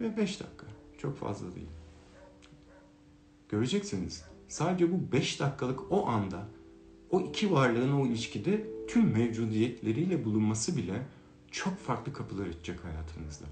Ve 0.00 0.16
beş 0.16 0.40
dakika. 0.40 0.66
Çok 0.98 1.16
fazla 1.18 1.54
değil. 1.54 1.70
Göreceksiniz. 3.48 4.24
Sadece 4.48 4.92
bu 4.92 5.12
beş 5.12 5.40
dakikalık 5.40 5.92
o 5.92 6.06
anda 6.06 6.46
o 7.10 7.20
iki 7.20 7.52
varlığın 7.52 7.92
o 7.92 8.06
ilişkide 8.06 8.66
tüm 8.88 9.12
mevcudiyetleriyle 9.12 10.24
bulunması 10.24 10.76
bile 10.76 11.02
çok 11.50 11.78
farklı 11.78 12.12
kapılar 12.12 12.46
açacak 12.46 12.84
hayatınızda. 12.84 13.44